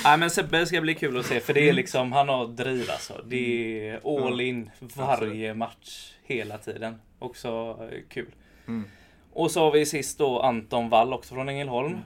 [0.03, 2.91] Nej men Sebbe ska bli kul att se för det är liksom, han har driv
[2.91, 3.22] alltså.
[3.28, 6.95] Det är all in varje match hela tiden.
[7.20, 8.32] Också eh, kul.
[8.68, 8.86] Mm.
[9.34, 11.97] Och så har vi sist då Anton Wall också från Ängelholm.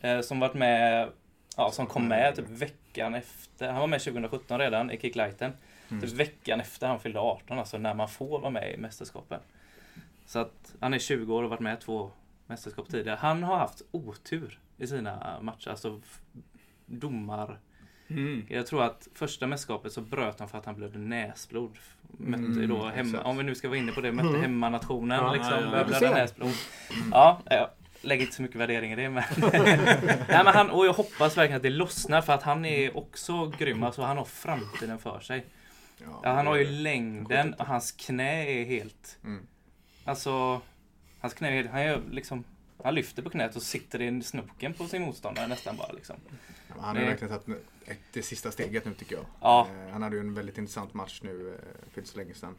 [0.00, 1.08] Eh, som varit med,
[1.56, 3.68] ja som kom med typ veckan efter.
[3.72, 5.52] Han var med 2017 redan i Kicklighten.
[5.88, 6.00] Mm.
[6.02, 9.40] Typ veckan efter han fyllde 18 alltså när man får vara med i mästerskapen.
[10.26, 12.10] Så att han är 20 år och varit med två
[12.46, 13.16] mästerskap tidigare.
[13.20, 15.70] Han har haft otur i sina matcher.
[15.70, 16.00] Alltså
[16.86, 17.58] domar.
[18.08, 18.46] Mm.
[18.48, 21.78] Jag tror att första mästerskapet så bröt han för att han blödde näsblod.
[22.18, 23.24] Mötte Mm, då hemma, exakt.
[23.26, 24.40] om vi nu ska vara inne på det, mötte Mm.
[24.40, 25.52] hemmanationen Ja, liksom.
[25.72, 25.98] ja, ja.
[25.98, 26.14] ser.
[26.14, 26.52] näsblod.
[27.12, 27.68] Ja, jag
[28.00, 29.24] lägger inte så mycket värdering i det men.
[30.28, 33.46] Nej, men han, och jag hoppas verkligen att det lossnar för att han är också
[33.58, 33.82] grym.
[33.82, 35.46] Alltså han har framtiden för sig.
[35.98, 39.18] Ja, han har ju längden och hans knä är helt...
[39.24, 39.46] Mm.
[40.04, 40.60] Alltså,
[41.20, 41.70] hans knä är helt...
[41.70, 42.44] Han, gör liksom,
[42.84, 45.92] han lyfter på knät och sitter i snoken på sin motståndare nästan bara.
[45.92, 46.16] Liksom.
[46.68, 47.64] Han har verkligen tagit
[48.12, 49.24] det sista steget nu tycker jag.
[49.40, 49.68] Ja.
[49.86, 52.54] Eh, Han hade ju en väldigt intressant match nu eh, för inte så länge sedan.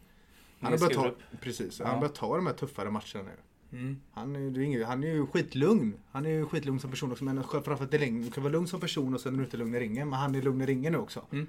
[0.61, 1.87] Han har börjat ta, precis, Ja.
[1.87, 3.31] han börjat ta de här tuffare matcherna nu.
[3.71, 3.97] Mm.
[4.13, 5.93] Han är, det är inget, han är ju skitlugn.
[6.11, 7.23] Han är ju skitlugn som person också.
[7.23, 8.25] Men framförallt i längden.
[8.25, 10.09] Du kan vara lugn som person och sen är du inte lugn i ringen.
[10.09, 11.25] Men han är lugn i ringen nu också.
[11.31, 11.47] Mm.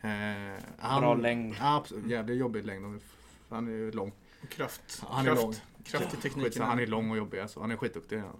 [0.00, 1.54] Eh, han, Bra längd.
[1.58, 2.06] Ja, absolut.
[2.06, 3.00] Jävligt jobbig längd.
[3.48, 4.12] Han är ju lång.
[4.48, 5.02] Kraft.
[5.08, 5.42] Han är kraft.
[5.42, 5.54] lång.
[5.84, 6.42] Kraft i tekniken.
[6.42, 7.60] Skitsamma, han är lång och jobbig alltså.
[7.60, 8.18] Han är skitduktig.
[8.18, 8.34] Ja.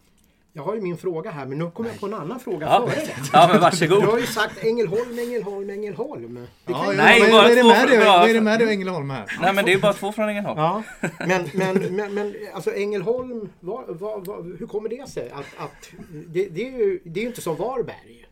[0.57, 2.87] Jag har ju min fråga här men nu kommer jag på en annan fråga Ja,
[2.87, 3.13] före det.
[3.33, 4.03] ja men Du varsågod.
[4.05, 6.47] har ju sagt Ängelholm, Ängelholm, Ängelholm.
[6.65, 8.05] Det kan Ja, ju- Nej, vad, vad är det med frågor.
[8.05, 9.25] Vad är det med och Ängelholm här?
[9.43, 10.59] Nej men det är bara två från Ängelholm.
[10.61, 10.83] Ja,
[11.27, 14.27] men, men, men, men alltså Ängelholm, vad, vad,
[14.59, 15.31] hur kommer det sig?
[15.31, 15.91] Att, att,
[16.27, 18.27] det, det, är ju, det är ju inte som Varberg.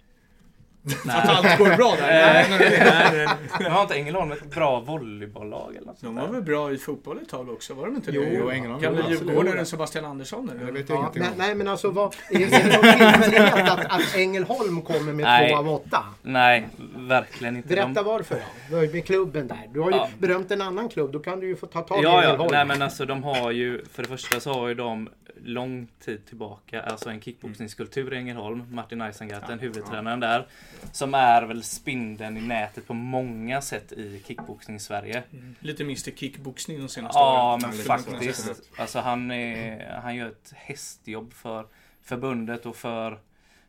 [1.08, 2.06] Att allt går bra där.
[2.06, 3.28] Nej, Nej, nej, nej.
[3.60, 7.18] Men har inte Ängelholm ett bra volleybolllag eller något De var väl bra i fotboll
[7.22, 7.74] ett tag också?
[7.74, 8.28] Var de inte Jo, det?
[8.38, 8.82] jo, Ängelholm.
[8.82, 9.28] Gamla Jo, absolut.
[9.34, 10.50] djurgårdaren Sebastian Andersson?
[10.50, 10.64] Eller?
[10.66, 11.28] Det vet jag Ja, ingenting om.
[11.36, 15.24] nej men alltså vad, är det är det någon tillfällighet att, att Ängelholm kommer med
[15.24, 15.50] Nej.
[15.50, 16.04] två av åtta?
[16.22, 17.68] Nej, verkligen inte.
[17.68, 18.04] Berätta De...
[18.04, 18.40] varför då.
[18.68, 19.68] Du har ju med klubben där.
[19.72, 20.08] Du har ju Ja.
[20.18, 21.12] berömt en annan klubb.
[21.12, 22.28] Då kan du ju få ta tag i Ja, ja.
[22.28, 22.50] Ängelholm.
[22.52, 25.08] Nej men alltså de har ju, för det första så har ju de
[25.44, 28.64] lång tid tillbaka, alltså en kickboxningskultur i Ängelholm.
[28.70, 30.46] Martin Eisengarten, huvudtränaren där.
[30.92, 35.22] Som är väl spindeln i nätet på många sätt i kickboxning i Sverige.
[35.60, 37.60] Lite Mr Kickboxning de senaste Ja, åren.
[37.62, 38.44] men lite faktiskt.
[38.46, 38.82] så.
[38.82, 41.66] Alltså han, är, han gör ett hästjobb för
[42.02, 43.18] förbundet och för,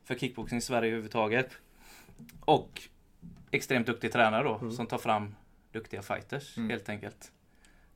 [0.04, 1.49] för kickboxning i Sverige överhuvudtaget.
[2.39, 2.82] Och
[3.51, 5.36] extremt duktig tränare då, som tar fram
[5.72, 6.70] duktiga fighters Mm.
[6.70, 7.32] helt enkelt.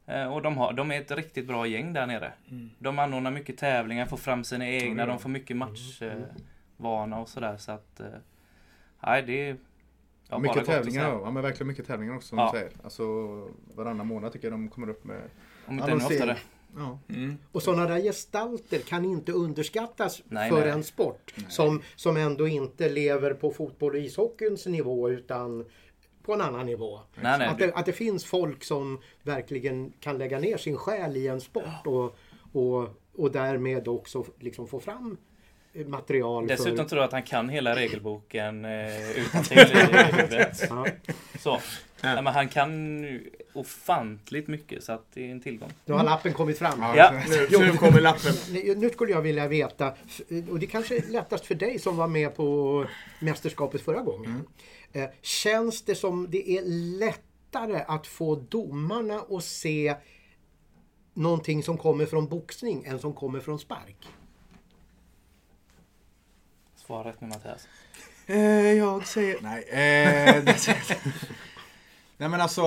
[0.06, 2.34] Eh, Och de, har, de är ett riktigt bra gäng där nere.
[2.50, 2.70] Mm.
[2.80, 5.08] De anordnar mycket tävlingar, får fram sina egna, Ja.
[5.08, 7.58] de får mycket matchvana och sådär.
[7.58, 8.06] Så att, eh,
[9.10, 9.58] nej det är
[10.30, 11.32] ja, mycket tävlingar, ja.
[11.32, 12.50] men verkligen mycket tävlingar också som Ja.
[12.54, 12.72] du säger.
[12.84, 13.04] Alltså
[13.76, 15.22] varannan månad tycker jag de kommer upp med.
[15.66, 16.38] Om inte ännu oftare.
[16.76, 17.00] Ja.
[17.10, 17.38] Mm.
[17.52, 20.70] Och sådana där gestalter kan inte underskattas Nej, för nej.
[20.70, 25.66] en sport som, som ändå inte lever på fotboll och ishockeyns nivå utan
[26.24, 27.00] på en annan nivå.
[27.22, 31.18] Nej, nej, Att, det, att det finns folk som verkligen kan lägga ner sin själ
[31.18, 32.16] i en sport och,
[32.52, 35.18] och, och därmed också liksom få fram
[35.86, 36.84] material Dessutom för...
[36.84, 40.64] tror jag att han kan hela regelboken eh, utantill i huvudet.
[40.70, 40.86] Ja,
[41.40, 41.60] Så.
[42.04, 43.06] Nej, men han kan
[43.54, 45.70] ofantligt mycket så att det är en tillgång.
[45.86, 46.82] nu har lappen kommit fram.
[46.96, 47.22] Ja.
[47.30, 48.34] Nu, nu kommer lappen.
[48.80, 49.94] Nu skulle jag vilja veta,
[50.50, 52.86] och det kanske är lättast för dig som var med på
[53.20, 54.44] mästerskapet förra gången.
[54.94, 56.62] Eh, Känns det som det är
[57.00, 59.96] lättare att få domarna att se
[61.14, 64.08] någonting som kommer från boxning än som kommer från spark?
[66.88, 67.68] Svaret nu Mattias.
[68.26, 69.38] Eh, jag säger...
[69.42, 69.64] Nej.
[69.64, 70.56] Eh,
[72.18, 72.62] Nej men alltså.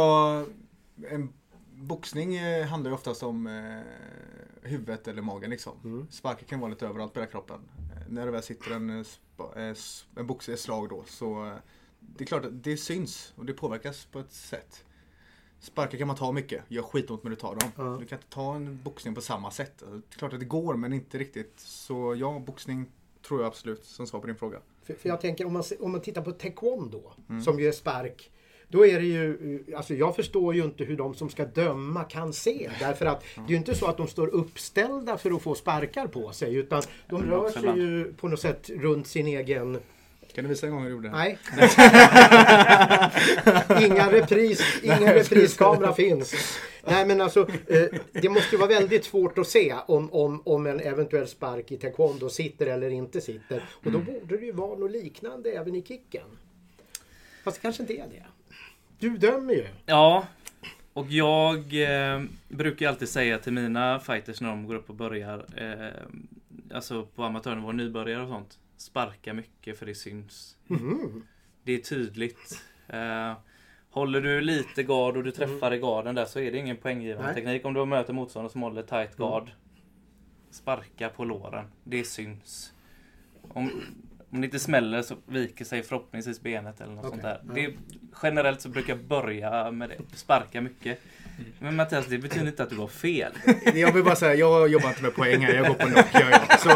[1.10, 1.32] En
[1.74, 5.72] boxning eh, handlar ju oftast om eh, huvudet eller magen liksom.
[5.84, 6.06] Mm.
[6.10, 7.60] Sparkar kan vara lite överallt på hela kroppen.
[7.76, 9.74] Eh, när det väl sitter en, eh,
[10.16, 11.58] en box, ett slag då så
[12.00, 14.84] det är klart att det syns och det påverkas på ett sätt.
[15.60, 17.70] Sparkar kan man ta mycket, gör skitont när du tar dem.
[17.76, 17.96] Ja.
[18.00, 19.78] Du kan inte ta en boxning på samma sätt.
[19.78, 21.60] Det är klart att det går men inte riktigt.
[21.60, 22.86] Så ja, boxning
[23.30, 24.58] tror jag absolut som svar på din fråga.
[24.86, 27.42] För, för jag tänker om man, om man tittar på taekwondo Mm.
[27.42, 28.30] som ju är spark.
[28.68, 32.04] Då är det ju, eh, alltså jag förstår ju inte hur de som ska döma
[32.04, 32.70] kan se.
[32.80, 36.06] Därför att det är ju inte så att de står uppställda för att få sparkar
[36.06, 36.54] på sig.
[36.54, 39.78] Utan de Mm, rör sig ju på något sätt runt sin egen...
[40.34, 41.12] Kan du visa en gång hur du gjorde det?
[41.16, 41.38] Nej.
[43.86, 46.34] Inga repris, ingen repriskamera finns.
[46.84, 50.66] Nej men alltså, eh, det måste ju vara väldigt svårt att se om, om, om
[50.66, 53.64] en eventuell spark i taekwondo sitter eller inte sitter.
[53.84, 56.26] Och då borde det ju vara något liknande även i kicken.
[57.44, 58.26] Fast det kanske inte är det.
[58.98, 59.66] Du dömer ju.
[59.86, 60.26] Ja,
[60.92, 65.46] och jag eh, brukar alltid säga till mina fighters när de går upp och börjar,
[65.56, 66.06] eh,
[66.76, 68.58] alltså på amatörnivå, nybörjare och sånt.
[68.76, 70.56] Sparka mycket för det syns.
[70.66, 71.26] Mhm.
[71.62, 72.62] Det är tydligt.
[72.88, 73.32] Eh,
[73.90, 77.26] håller du lite gard och du träffar i garden där så är det ingen poänggivande
[77.26, 77.34] Nej.
[77.34, 77.64] teknik.
[77.64, 79.50] Om du möter motståndare som håller tight guard.
[80.50, 81.64] Sparka på låren.
[81.84, 82.72] Det syns.
[83.48, 83.70] Om,
[84.30, 87.40] om det inte smäller så viker sig förhoppningsvis benet eller något Okej, sånt där.
[87.46, 87.52] ja.
[87.54, 87.74] Det,
[88.22, 90.16] generellt så brukar jag börja med det.
[90.16, 91.00] Sparka mycket.
[91.58, 93.32] Men Mattias, det betyder inte att du har fel.
[93.74, 95.54] Jag vill bara säga, jag jobbar inte med poäng här.
[95.54, 96.14] Jag går på knock.
[96.14, 96.68] gör Jag, så,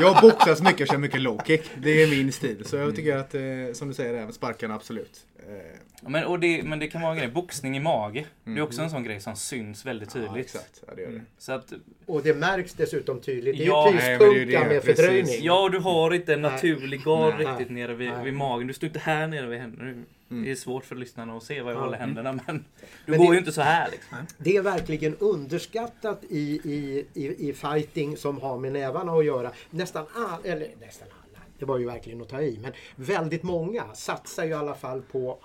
[0.00, 1.70] jag boxas mycket och kör mycket low kick.
[1.82, 2.64] Det är min stil.
[2.64, 3.40] Så jag tycker att, eh,
[3.72, 5.20] som du säger, även sparkarna absolut.
[5.48, 5.54] Eh,
[6.02, 7.28] Men, och det, men det kan vara en grej.
[7.28, 8.24] Boxning i mage.
[8.44, 10.46] Det är också en sån grej som syns väldigt ja, tydligt.
[10.46, 10.82] exakt.
[10.86, 11.20] Ja, det gör det.
[11.38, 11.72] så att,
[12.06, 13.56] Och det märks dessutom tydligt.
[13.58, 14.96] Det är Ja, ju det det, med precis.
[14.96, 15.34] fördröjning.
[15.40, 17.46] ja, du har inte en naturlig gard Nej.
[17.46, 18.24] riktigt nere vid, Nej.
[18.24, 18.66] vid magen.
[18.66, 20.04] Du står inte här nere vid händerna.
[20.30, 20.44] Mm.
[20.44, 21.84] Det är svårt för lyssnarna att se var jag Ja.
[21.84, 22.32] håller händerna.
[22.46, 22.64] Men
[23.06, 24.18] du Men går det- ju inte så här liksom.
[24.38, 29.52] Det är verkligen underskattat i, i, i, i fighting som har med nävarna att göra.
[29.70, 33.94] Nästan alla, eller nästan alla, det var ju verkligen att ta i, men väldigt många
[33.94, 35.38] satsar ju i alla fall på,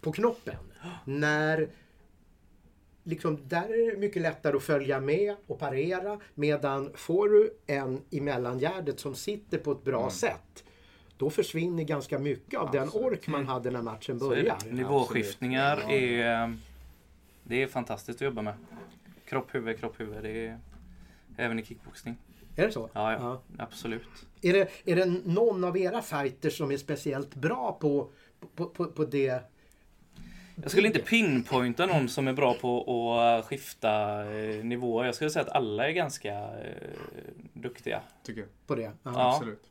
[0.00, 0.54] på knoppen.
[1.04, 1.68] När
[3.04, 6.20] Liksom, där är det mycket lättare att följa med och parera.
[6.34, 10.64] Medan får du en i mellangärdet som sitter på ett bra sätt.
[11.20, 14.56] Då försvinner ganska mycket av den ork man hade när matchen börjar.
[14.70, 16.02] Nivåskiftningar Absolut.
[16.02, 16.58] är,
[17.44, 18.54] det är fantastiskt att jobba med.
[19.24, 20.22] Kropp, huvud, kropp, huvud.
[20.22, 20.58] Det är
[21.36, 22.16] även i kickboxning.
[22.56, 22.90] Är det så?
[22.92, 24.02] Ja, ja, absolut.
[24.42, 28.08] Är det, är det någon av era fighters som är speciellt bra på,
[28.54, 29.42] på, på, på det?
[30.62, 35.06] Jag skulle inte pinpointa någon som är bra på att skifta eh, nivåer.
[35.06, 36.90] Jag skulle säga att alla är ganska eh,
[37.52, 38.00] duktiga.
[38.22, 38.48] Tycker jag.
[38.66, 38.82] På det?
[38.82, 38.90] Ja.
[39.02, 39.34] Ja.
[39.34, 39.69] Absolut.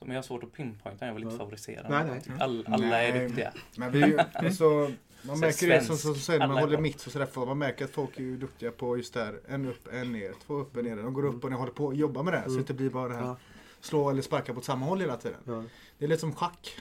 [0.00, 1.06] Som jag har svårt att pinpointa.
[1.06, 2.36] Jag vill inte favorisera Nej, nej.
[2.40, 3.26] All, alla är Nej.
[3.26, 3.52] duktiga.
[3.76, 4.64] Men vi, alltså,
[5.22, 6.82] man Så märker det som, som, säger när man är håller bra.
[6.82, 7.26] mitt och sådär.
[7.26, 9.40] för Man märker att folk är ju duktiga på just det här.
[9.48, 10.96] En upp, en ner, två upp, en ner.
[10.96, 12.38] De går upp och ner håller på att jobba med det.
[12.38, 13.36] här, Så det inte blir bara det här Ja.
[13.80, 15.38] slå eller sparka på samma håll hela tiden.
[15.44, 15.64] Ja.
[15.98, 16.76] Det är lite som schack.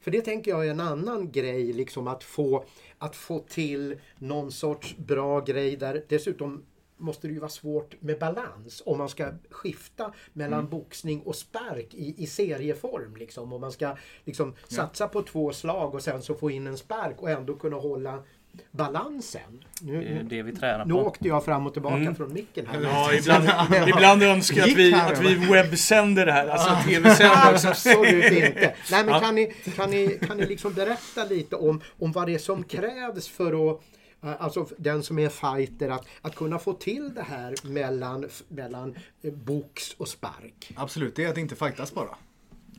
[0.00, 2.64] För det tänker jag är en annan grej, liksom att få,
[2.98, 6.62] att få till någon sorts bra grej där dessutom
[7.00, 11.94] måste det ju vara svårt med balans om man ska skifta mellan boxning och spark
[11.94, 13.16] i, i serieform.
[13.16, 13.52] Liksom.
[13.52, 17.22] Om man ska liksom satsa på två slag och sen så få in en spark
[17.22, 18.22] och ändå kunna hålla
[18.70, 19.64] balansen.
[19.80, 21.00] Det är Nu, det vi tränar nu på.
[21.00, 22.14] åkte jag fram och tillbaka Mm.
[22.14, 22.80] från micken här.
[22.82, 23.48] Ja, ibland,
[23.88, 26.46] ibland önskar jag att vi, här, att vi webbsänder det här.
[26.48, 27.68] Alltså tv-sänder.
[27.70, 28.74] Absolut inte.
[28.90, 29.20] Nej, men Ja.
[29.20, 29.46] kan ni,
[29.76, 33.70] kan ni, kan ni liksom berätta lite om, om vad det är som krävs för
[33.70, 33.80] att
[34.20, 39.32] Alltså den som är fighter att, att kunna få till det här mellan, mellan eh,
[39.34, 40.72] box och spark.
[40.76, 42.16] Absolut, det är att inte fightas bara.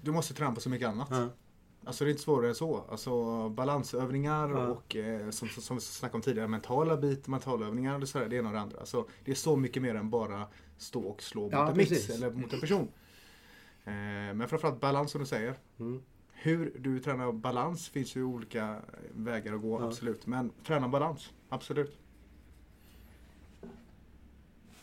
[0.04, 1.08] Du måste träna på så mycket annat.
[1.12, 1.30] Ja.
[1.86, 2.84] Alltså det är inte svårare än så.
[2.92, 4.68] Alltså balansövningar Ja.
[4.68, 8.36] och eh, som, som, som vi snackade om tidigare, mentala bit, mentalövningar och sådär, det
[8.36, 8.80] ena och det andra.
[8.80, 12.08] Alltså, det är så mycket mer än bara stå och slå Ja, mot en precis.
[12.10, 12.88] mix eller mot en person.
[13.86, 13.92] Eh,
[14.34, 15.56] men framförallt balans som du säger.
[15.80, 16.02] Mm.
[16.44, 18.78] Hur du tränar balans finns ju olika
[19.14, 19.88] vägar att gå, Ja.
[19.88, 20.28] absolut.
[20.28, 21.98] Men träna balans, absolut.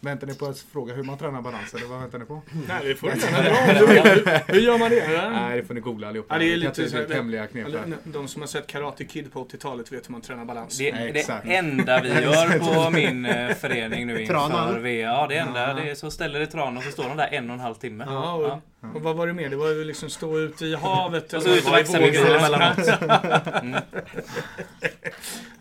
[0.01, 2.43] Väntar ni på att fråga hur man tränar balans eller vad väntar ni på?
[2.69, 4.39] Nej, det får du gärna.
[4.47, 5.31] Hur- gör man det?
[5.31, 6.35] Nej, det får ni googla allihopa.
[6.35, 7.67] Ja, det är lite så det är här- hemliga knep
[8.05, 10.79] De som har sett Karate Kid på 80-talet vet hur man tränar balans.
[10.79, 14.83] Det, Nej, det enda vi gör på min eh, förening nu inför Tranan.
[14.83, 17.29] VA, ja det enda, det är så ställer det tran och så står de där
[17.33, 18.05] en och en halv timme.
[18.09, 19.49] Ja, och, och vad var det mer?
[19.49, 21.33] Det var ju liksom stå ute i havet.
[21.33, 22.37] Och så ut och växa mycket vågor.
[22.37, 22.79] emellanåt.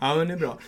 [0.00, 0.58] Ja, men det är bra.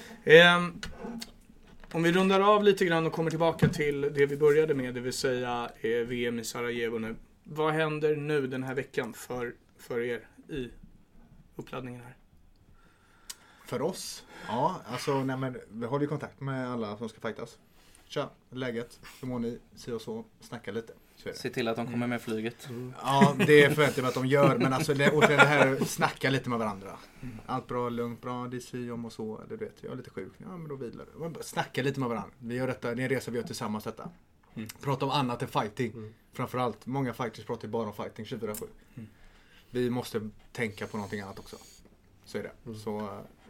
[1.92, 5.00] Om vi rundar av lite grann och kommer tillbaka till det vi började med, det
[5.00, 7.16] vill säga eh, VM i Sarajevo nu.
[7.44, 10.70] Vad händer nu den här veckan för, för er i
[11.56, 12.16] uppladdningen här?
[13.66, 14.24] För oss?
[14.46, 17.58] Ja, alltså nej, men vi håller ju kontakt med alla som ska fightas.
[18.04, 19.00] Tja, läget?
[19.20, 19.58] Hur mår ni?
[19.74, 20.24] Si och så.
[20.40, 20.92] Snacka lite.
[21.34, 22.68] Se till att de kommer med flyget.
[23.02, 24.58] Ja, det förväntar jag mig att de gör.
[24.58, 26.98] Men alltså det, återigen det här snacka lite med varandra.
[27.46, 29.38] Allt bra, lugnt, bra, det är si om och så.
[29.38, 30.32] Eller du vet, jag är lite sjuk.
[30.38, 31.42] Ja, men då vilar du.
[31.42, 32.30] Snacka lite med varandra.
[32.38, 34.10] Vi gör detta, det är en resa vi gör tillsammans detta.
[34.80, 36.14] Prata om annat än fighting.
[36.32, 38.64] Framförallt, många fighters pratar ju bara om fighting 24-7.
[39.70, 41.56] Vi måste tänka på någonting annat också.
[42.24, 42.74] Så är det.
[42.78, 42.98] Så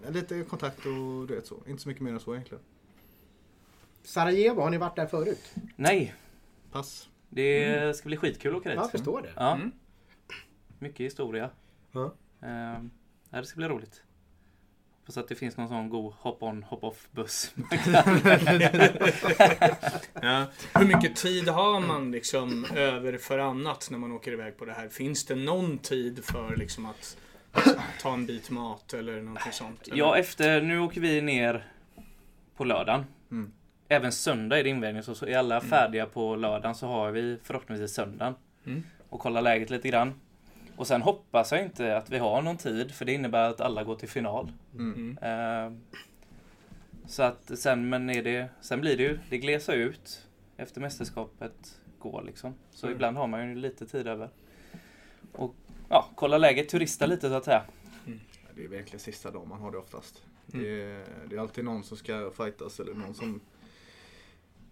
[0.04, 1.56] eh, lite kontakt och du vet så.
[1.66, 2.64] Inte så mycket mer än så egentligen.
[4.02, 5.52] Sarajevo, har ni varit där förut?
[5.76, 6.14] Nej,
[6.72, 7.09] Pass.
[7.31, 8.76] Det ska bli skitkul att åka dit.
[8.76, 9.33] Ja, jag förstår det.
[9.37, 9.55] Ja.
[9.55, 9.72] Mm.
[10.78, 11.51] Mycket historia.
[11.93, 12.14] Ja.
[12.43, 12.91] Ehm,
[13.31, 14.03] det ska bli roligt.
[15.01, 17.55] Hoppas att det finns någon sån god hop-on, hop-off buss.
[20.22, 20.47] Ja.
[20.74, 24.72] Hur mycket tid har man liksom över för annat när man åker iväg på det
[24.72, 24.89] här?
[24.89, 27.16] Finns det någon tid för liksom att
[28.01, 29.89] ta en bit mat eller någonting sånt?
[29.89, 29.97] eller?
[29.97, 31.72] Ja, efter, nu åker vi ner
[32.57, 33.05] på lördagen.
[33.31, 33.53] Mm.
[33.93, 37.38] Även söndag är det invägning, så så är alla färdiga på lördagen så har vi
[37.43, 38.34] förhoppningsvis söndagen.
[38.66, 38.82] Mm.
[39.09, 40.14] Och kollar läget lite grann.
[40.76, 43.84] Och sen hoppas jag inte att vi har någon tid, för det innebär att alla
[43.84, 44.53] går till final.
[44.74, 45.16] Mm.
[45.22, 45.72] Mm.
[45.74, 45.78] Eh,
[47.07, 50.26] så att sen, men är det, sen blir det ju, det glesar ut
[50.57, 52.55] efter mästerskapet går liksom.
[52.70, 52.97] Så Mm.
[52.97, 54.28] ibland har man ju lite tid över.
[55.32, 55.55] Och
[55.88, 57.62] ja, kolla läget, turista lite så att säga.
[58.07, 58.12] Ja,
[58.55, 60.22] Det är verkligen sista dagen man har det oftast.
[60.53, 60.64] Mm.
[60.64, 63.41] Det, är, det är alltid någon som ska fightas eller någon som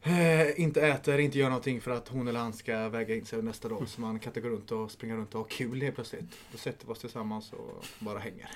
[0.03, 3.43] eh, inte äter, inte gör någonting för att hon eller han ska väga in sig
[3.43, 3.89] nästa dag.
[3.89, 6.39] Så man kan inte gå runt och springa runt och ha kul helt plötsligt.
[6.53, 8.49] Då sätter vi oss tillsammans och bara hänger.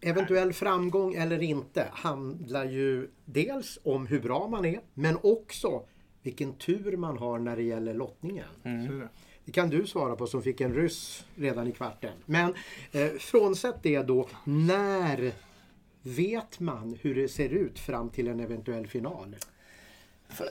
[0.00, 5.82] Eventuell framgång eller inte handlar ju dels om hur bra man är men också
[6.22, 8.48] vilken tur man har när det gäller lottningen.
[8.64, 9.08] Mm.
[9.44, 12.12] Det kan du svara på som fick en ryss redan i kvarten.
[12.26, 12.54] Men
[12.92, 15.32] eh, frånsett det då, när
[16.02, 19.36] vet man hur det ser ut fram till en eventuell final?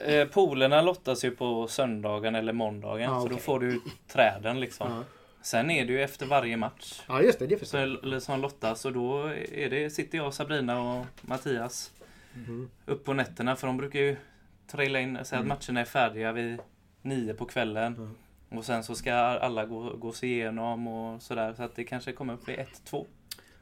[0.06, 3.10] Eh, polerna lottas ju på söndagen eller måndagen.
[3.10, 4.90] Ah, Så då får du träden liksom.
[4.92, 5.02] Ja,
[5.42, 7.02] Sen är det ju efter varje match.
[7.08, 8.22] ja just det, det Så, förstår jag.
[8.22, 9.22] som lottas och då
[9.52, 11.90] är det, sitter jag, Sabrina och Mattias
[12.34, 12.70] Mhm.
[12.86, 13.56] upp på nätterna.
[13.56, 14.16] För de brukar ju
[14.66, 15.50] trilla in, säga Mm.
[15.52, 16.58] att matcherna är färdiga vid
[17.02, 17.94] nio på kvällen.
[17.94, 18.14] Mm.
[18.58, 21.54] Och sen så ska alla gå, gås igenom och sådär.
[21.56, 23.06] Så att det kanske kommer upp vid ett, två.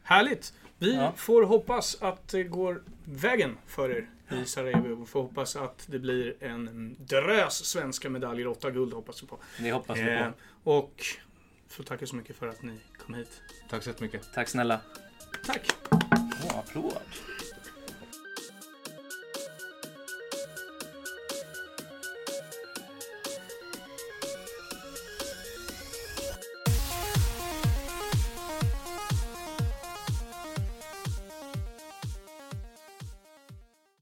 [0.03, 0.55] Härligt!
[0.79, 1.13] Vi Ja.
[1.17, 4.11] får hoppas att det går vägen för er
[4.43, 4.95] i Sarajevo.
[4.95, 9.39] Vi får hoppas att det blir en drös svenska medaljer, åtta guld hoppas vi på.
[9.59, 10.31] Det hoppas vi Eh,
[10.65, 10.71] på.
[10.73, 11.03] och
[11.69, 13.43] får tacka så mycket för att ni kom hit.
[13.71, 14.29] Tack så jättemycket.
[14.35, 14.81] Tack snälla.
[15.47, 15.71] Tack!
[16.45, 16.93] Åh, applåd.